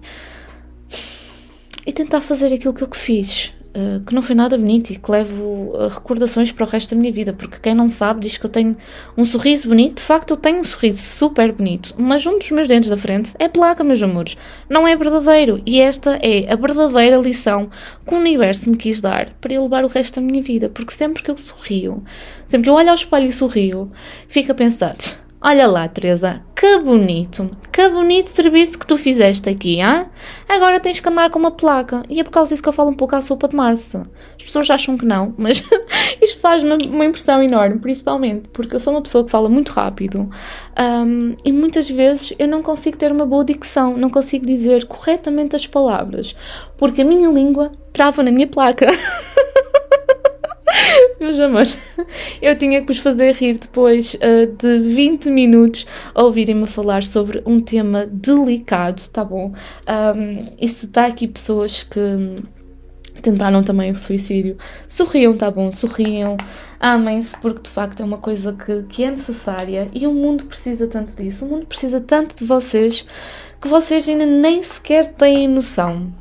E 1.86 1.92
tentar 1.92 2.20
fazer 2.20 2.52
aquilo 2.52 2.74
que 2.74 2.82
eu 2.82 2.88
fiz. 2.92 3.52
uh, 3.74 4.04
que 4.04 4.14
não 4.14 4.22
foi 4.22 4.34
nada 4.34 4.56
bonito 4.56 4.90
e 4.90 4.96
que 4.96 5.10
levo 5.10 5.44
uh, 5.44 5.88
recordações 5.88 6.52
para 6.52 6.64
o 6.64 6.68
resto 6.68 6.94
da 6.94 7.00
minha 7.00 7.12
vida, 7.12 7.32
porque 7.32 7.58
quem 7.58 7.74
não 7.74 7.88
sabe 7.88 8.20
diz 8.20 8.38
que 8.38 8.46
eu 8.46 8.50
tenho 8.50 8.76
um 9.16 9.24
sorriso 9.24 9.68
bonito, 9.68 9.98
de 9.98 10.02
facto 10.02 10.30
eu 10.30 10.36
tenho 10.36 10.58
um 10.58 10.64
sorriso 10.64 11.00
super 11.00 11.52
bonito, 11.52 11.94
mas 11.98 12.26
um 12.26 12.38
dos 12.38 12.50
meus 12.50 12.68
dentes 12.68 12.90
da 12.90 12.96
frente 12.96 13.32
é 13.38 13.48
placa, 13.48 13.84
meus 13.84 14.02
amores, 14.02 14.36
não 14.68 14.86
é 14.86 14.96
verdadeiro, 14.96 15.62
e 15.66 15.80
esta 15.80 16.18
é 16.22 16.52
a 16.52 16.56
verdadeira 16.56 17.16
lição 17.16 17.70
que 18.06 18.14
o 18.14 18.18
universo 18.18 18.70
me 18.70 18.76
quis 18.76 19.00
dar 19.00 19.30
para 19.40 19.54
eu 19.54 19.62
levar 19.62 19.84
o 19.84 19.88
resto 19.88 20.16
da 20.16 20.26
minha 20.26 20.42
vida, 20.42 20.68
porque 20.68 20.92
sempre 20.92 21.22
que 21.22 21.30
eu 21.30 21.38
sorrio, 21.38 22.02
sempre 22.44 22.64
que 22.64 22.70
eu 22.70 22.74
olho 22.74 22.88
ao 22.88 22.94
espelho 22.94 23.26
e 23.26 23.32
sorrio, 23.32 23.90
fico 24.28 24.52
a 24.52 24.54
pensar 24.54 24.96
Olha 25.42 25.66
lá, 25.66 25.88
Teresa, 25.88 26.42
que 26.54 26.78
bonito, 26.80 27.50
que 27.72 27.88
bonito 27.88 28.28
serviço 28.28 28.78
que 28.78 28.86
tu 28.86 28.98
fizeste 28.98 29.48
aqui, 29.48 29.80
hein? 29.80 30.04
Agora 30.46 30.78
tens 30.78 31.00
que 31.00 31.08
andar 31.08 31.30
com 31.30 31.38
uma 31.38 31.50
placa. 31.50 32.02
E 32.10 32.20
é 32.20 32.24
por 32.24 32.30
causa 32.30 32.50
disso 32.50 32.62
que 32.62 32.68
eu 32.68 32.74
falo 32.74 32.90
um 32.90 32.94
pouco 32.94 33.16
à 33.16 33.22
sopa 33.22 33.48
de 33.48 33.56
Março. 33.56 34.02
As 34.36 34.42
pessoas 34.42 34.68
acham 34.68 34.98
que 34.98 35.06
não, 35.06 35.34
mas 35.38 35.64
isto 36.20 36.38
faz-me 36.40 36.76
uma 36.86 37.06
impressão 37.06 37.42
enorme, 37.42 37.78
principalmente 37.78 38.50
porque 38.52 38.74
eu 38.74 38.78
sou 38.78 38.92
uma 38.92 39.00
pessoa 39.00 39.24
que 39.24 39.30
fala 39.30 39.48
muito 39.48 39.72
rápido 39.72 40.28
um, 40.78 41.34
e 41.42 41.50
muitas 41.50 41.88
vezes 41.88 42.34
eu 42.38 42.46
não 42.46 42.62
consigo 42.62 42.98
ter 42.98 43.10
uma 43.10 43.24
boa 43.24 43.42
dicção, 43.42 43.96
não 43.96 44.10
consigo 44.10 44.44
dizer 44.44 44.84
corretamente 44.84 45.56
as 45.56 45.66
palavras, 45.66 46.36
porque 46.76 47.00
a 47.00 47.04
minha 47.04 47.30
língua 47.30 47.72
trava 47.94 48.22
na 48.22 48.30
minha 48.30 48.46
placa. 48.46 48.88
Meus 51.20 51.38
amores, 51.38 51.78
eu 52.40 52.56
tinha 52.56 52.80
que 52.80 52.86
vos 52.86 52.96
fazer 52.96 53.34
rir 53.34 53.58
depois 53.58 54.14
uh, 54.14 54.56
de 54.56 54.78
20 54.88 55.28
minutos 55.28 55.86
ouvirem-me 56.14 56.66
falar 56.66 57.04
sobre 57.04 57.42
um 57.44 57.60
tema 57.60 58.06
delicado, 58.06 59.06
tá 59.08 59.22
bom? 59.22 59.52
Um, 59.86 60.56
e 60.58 60.66
se 60.66 60.86
está 60.86 61.04
aqui 61.04 61.28
pessoas 61.28 61.82
que 61.82 62.00
tentaram 63.20 63.62
também 63.62 63.90
o 63.90 63.96
suicídio, 63.96 64.56
sorriam, 64.88 65.36
tá 65.36 65.50
bom? 65.50 65.70
Sorriam, 65.70 66.38
amem-se, 66.80 67.36
porque 67.36 67.64
de 67.64 67.70
facto 67.70 68.00
é 68.00 68.04
uma 68.04 68.16
coisa 68.16 68.54
que, 68.54 68.84
que 68.84 69.04
é 69.04 69.10
necessária 69.10 69.88
e 69.92 70.06
o 70.06 70.14
mundo 70.14 70.46
precisa 70.46 70.86
tanto 70.86 71.14
disso. 71.14 71.44
O 71.44 71.48
mundo 71.48 71.66
precisa 71.66 72.00
tanto 72.00 72.34
de 72.34 72.46
vocês 72.46 73.04
que 73.60 73.68
vocês 73.68 74.08
ainda 74.08 74.24
nem 74.24 74.62
sequer 74.62 75.08
têm 75.08 75.46
noção. 75.46 76.14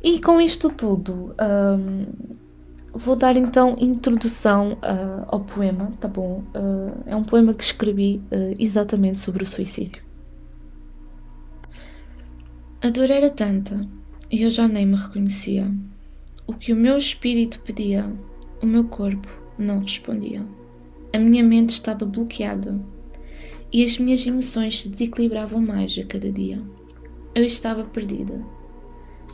E 0.00 0.20
com 0.20 0.40
isto 0.40 0.70
tudo. 0.70 1.34
Um, 1.40 2.39
Vou 2.92 3.14
dar 3.14 3.36
então 3.36 3.76
introdução 3.78 4.72
uh, 4.72 5.24
ao 5.28 5.40
poema, 5.40 5.90
tá 6.00 6.08
bom? 6.08 6.42
Uh, 6.54 7.02
é 7.06 7.14
um 7.14 7.22
poema 7.22 7.54
que 7.54 7.62
escrevi 7.62 8.20
uh, 8.32 8.56
exatamente 8.58 9.20
sobre 9.20 9.44
o 9.44 9.46
suicídio. 9.46 10.02
A 12.82 12.88
dor 12.88 13.08
era 13.10 13.30
tanta 13.30 13.86
e 14.30 14.42
eu 14.42 14.50
já 14.50 14.66
nem 14.66 14.86
me 14.86 14.96
reconhecia. 14.96 15.70
O 16.46 16.52
que 16.52 16.72
o 16.72 16.76
meu 16.76 16.96
espírito 16.96 17.60
pedia, 17.60 18.12
o 18.60 18.66
meu 18.66 18.84
corpo 18.84 19.28
não 19.56 19.78
respondia. 19.78 20.44
A 21.12 21.18
minha 21.18 21.44
mente 21.44 21.70
estava 21.70 22.04
bloqueada 22.04 22.80
e 23.72 23.84
as 23.84 23.98
minhas 23.98 24.26
emoções 24.26 24.80
se 24.80 24.88
desequilibravam 24.88 25.60
mais 25.60 25.96
a 25.96 26.04
cada 26.04 26.30
dia. 26.32 26.60
Eu 27.36 27.44
estava 27.44 27.84
perdida. 27.84 28.44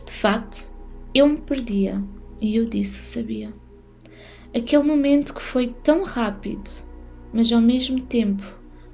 De 0.05 0.13
facto, 0.13 0.71
eu 1.15 1.27
me 1.27 1.41
perdia 1.41 2.03
e 2.41 2.57
eu 2.57 2.67
disso 2.67 3.03
sabia. 3.03 3.53
Aquele 4.55 4.83
momento 4.83 5.35
que 5.35 5.43
foi 5.43 5.75
tão 5.83 6.05
rápido, 6.05 6.71
mas 7.33 7.53
ao 7.53 7.61
mesmo 7.61 8.01
tempo 8.01 8.43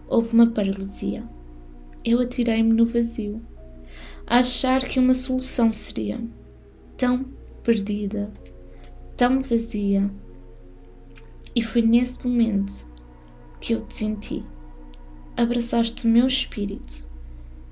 houve 0.08 0.34
uma 0.34 0.50
paralisia. 0.50 1.24
Eu 2.04 2.20
atirei-me 2.20 2.72
no 2.72 2.84
vazio, 2.84 3.40
a 4.26 4.38
achar 4.38 4.82
que 4.82 4.98
uma 4.98 5.14
solução 5.14 5.72
seria 5.72 6.20
tão 6.96 7.24
perdida, 7.62 8.32
tão 9.16 9.40
vazia. 9.40 10.10
E 11.54 11.62
foi 11.62 11.82
nesse 11.82 12.26
momento 12.26 12.88
que 13.60 13.74
eu 13.74 13.86
te 13.86 13.94
senti. 13.94 14.44
Abraçaste 15.36 16.06
o 16.06 16.10
meu 16.10 16.26
espírito 16.26 17.06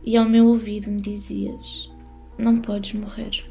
e 0.05 0.17
ao 0.17 0.29
meu 0.29 0.47
ouvido 0.47 0.91
me 0.91 1.01
dizias: 1.01 1.91
Não 2.39 2.57
podes 2.57 2.95
morrer. 2.95 3.50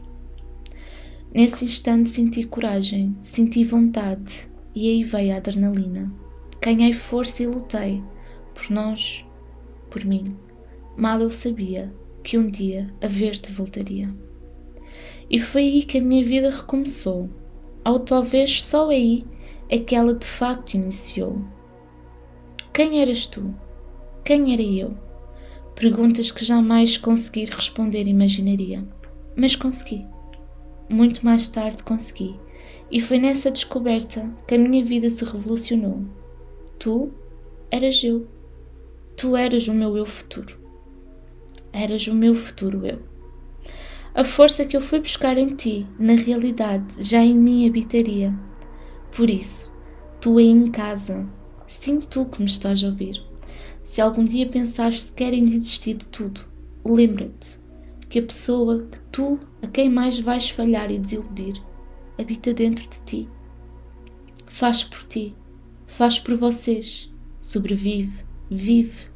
Nesse 1.31 1.63
instante 1.63 2.09
senti 2.09 2.43
coragem, 2.43 3.15
senti 3.19 3.63
vontade 3.63 4.49
e 4.73 4.89
aí 4.89 5.03
veio 5.03 5.35
a 5.35 5.37
adrenalina. 5.37 6.11
Ganhei 6.59 6.91
força 6.91 7.43
e 7.43 7.45
lutei 7.45 8.03
por 8.55 8.71
nós, 8.71 9.23
por 9.91 10.03
mim. 10.03 10.23
Mal 10.97 11.21
eu 11.21 11.29
sabia 11.29 11.93
que 12.23 12.35
um 12.35 12.47
dia 12.47 12.91
a 12.99 13.07
ver-te 13.07 13.51
voltaria. 13.51 14.11
E 15.29 15.37
foi 15.37 15.61
aí 15.61 15.83
que 15.83 15.99
a 15.99 16.01
minha 16.01 16.25
vida 16.25 16.49
recomeçou, 16.49 17.29
ou 17.85 17.99
talvez 17.99 18.63
só 18.63 18.89
aí 18.89 19.23
é 19.69 19.77
que 19.77 19.93
ela 19.93 20.15
de 20.15 20.25
facto 20.25 20.73
iniciou. 20.73 21.45
Quem 22.73 23.01
eras 23.01 23.27
tu? 23.27 23.53
Quem 24.25 24.51
era 24.51 24.63
eu? 24.63 24.97
Perguntas 25.75 26.31
que 26.31 26.43
jamais 26.43 26.97
consegui 26.97 27.45
responder 27.45 28.07
imaginaria, 28.07 28.83
mas 29.37 29.55
consegui 29.55 30.07
muito 30.89 31.23
mais 31.23 31.47
tarde 31.47 31.83
consegui, 31.83 32.35
e 32.91 32.99
foi 32.99 33.19
nessa 33.19 33.51
descoberta 33.51 34.29
que 34.47 34.55
a 34.55 34.57
minha 34.57 34.83
vida 34.83 35.09
se 35.09 35.23
revolucionou. 35.23 36.03
Tu 36.79 37.11
eras 37.69 38.03
eu. 38.03 38.27
Tu 39.15 39.35
eras 39.35 39.67
o 39.67 39.73
meu 39.73 39.95
eu 39.95 40.05
futuro. 40.05 40.57
Eras 41.71 42.07
o 42.07 42.13
meu 42.13 42.33
futuro 42.33 42.85
eu. 42.85 42.99
A 44.15 44.23
força 44.23 44.65
que 44.65 44.75
eu 44.75 44.81
fui 44.81 44.99
buscar 44.99 45.37
em 45.37 45.55
ti, 45.55 45.85
na 45.99 46.13
realidade, 46.13 46.95
já 46.99 47.23
em 47.23 47.37
mim 47.37 47.67
habitaria. 47.67 48.33
Por 49.15 49.29
isso, 49.29 49.71
tu 50.19 50.39
aí 50.39 50.47
em 50.47 50.67
casa, 50.67 51.27
sim 51.67 51.99
tu 51.99 52.25
que 52.25 52.39
me 52.39 52.47
estás 52.47 52.83
a 52.83 52.87
ouvir. 52.87 53.21
Se 53.83 54.01
algum 54.01 54.25
dia 54.25 54.47
pensares 54.47 55.03
sequer 55.03 55.33
em 55.33 55.45
desistir 55.45 55.93
de 55.93 56.07
tudo, 56.07 56.41
lembra-te 56.83 57.58
que 58.09 58.19
a 58.19 58.23
pessoa 58.23 58.87
que 58.91 58.99
tu, 59.11 59.39
a 59.61 59.67
quem 59.67 59.87
mais 59.87 60.19
vais 60.19 60.49
falhar 60.49 60.91
e 60.91 60.97
desiludir, 60.97 61.61
habita 62.19 62.53
dentro 62.53 62.89
de 62.89 62.99
ti. 63.05 63.29
Faz 64.47 64.83
por 64.83 65.03
ti, 65.03 65.35
faz 65.85 66.19
por 66.19 66.35
vocês, 66.35 67.13
sobrevive, 67.39 68.25
vive. 68.49 69.07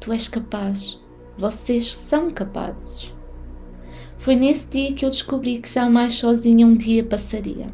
Tu 0.00 0.10
és 0.12 0.26
capaz, 0.26 1.00
vocês 1.36 1.94
são 1.94 2.30
capazes. 2.30 3.12
Foi 4.18 4.34
nesse 4.34 4.66
dia 4.68 4.92
que 4.94 5.04
eu 5.04 5.10
descobri 5.10 5.58
que 5.58 5.68
jamais 5.68 6.14
sozinha 6.14 6.66
um 6.66 6.72
dia 6.72 7.04
passaria. 7.04 7.66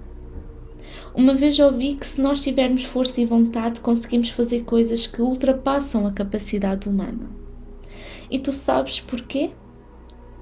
Uma 1.15 1.35
vez 1.35 1.59
ouvi 1.59 1.95
que 1.95 2.07
se 2.07 2.21
nós 2.21 2.43
tivermos 2.43 2.85
força 2.85 3.21
e 3.21 3.25
vontade, 3.25 3.81
conseguimos 3.81 4.31
fazer 4.31 4.65
coisas 4.65 5.07
que 5.07 5.23
ultrapassam 5.23 6.07
a 6.07 6.13
capacidade 6.13 6.89
humana. 6.89 7.31
E 8.31 8.39
tu 8.39 8.53
sabes 8.53 9.01
porquê? 9.01 9.51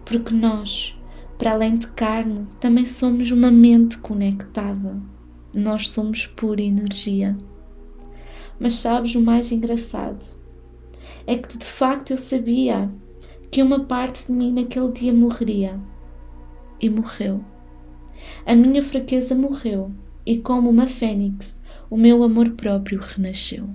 Porque 0.09 0.35
nós, 0.35 0.99
para 1.37 1.53
além 1.53 1.75
de 1.75 1.87
carne, 1.89 2.47
também 2.59 2.87
somos 2.87 3.31
uma 3.31 3.51
mente 3.51 3.99
conectada. 3.99 4.97
Nós 5.55 5.91
somos 5.91 6.27
pura 6.27 6.63
energia. 6.63 7.37
Mas 8.59 8.77
sabes 8.77 9.15
o 9.15 9.21
mais 9.21 9.53
engraçado? 9.53 10.25
É 11.27 11.37
que 11.37 11.59
de 11.59 11.67
facto 11.67 12.13
eu 12.13 12.17
sabia 12.17 12.91
que 13.51 13.63
uma 13.63 13.85
parte 13.85 14.27
de 14.27 14.33
mim 14.33 14.51
naquele 14.51 14.91
dia 14.93 15.13
morreria. 15.13 15.79
E 16.81 16.89
morreu. 16.89 17.45
A 18.47 18.55
minha 18.55 18.83
fraqueza 18.83 19.35
morreu, 19.35 19.93
e 20.25 20.39
como 20.39 20.71
uma 20.71 20.87
fênix, 20.87 21.61
o 21.91 21.99
meu 21.99 22.23
amor 22.23 22.51
próprio 22.53 22.99
renasceu. 22.99 23.69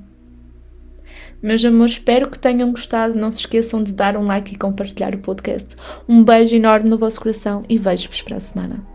Meus 1.44 1.66
amores, 1.66 1.92
espero 1.92 2.30
que 2.30 2.40
tenham 2.40 2.72
gostado. 2.72 3.20
Não 3.20 3.30
se 3.30 3.40
esqueçam 3.40 3.84
de 3.84 3.92
dar 3.92 4.16
um 4.16 4.26
like 4.26 4.54
e 4.54 4.58
compartilhar 4.58 5.14
o 5.14 5.20
podcast. 5.20 5.76
Um 6.08 6.24
beijo 6.24 6.56
enorme 6.56 6.90
no 6.90 6.98
vosso 6.98 7.20
coração 7.20 7.64
e 7.68 7.78
vejo-vos 7.78 8.22
para 8.22 8.38
a 8.38 8.40
semana. 8.40 8.93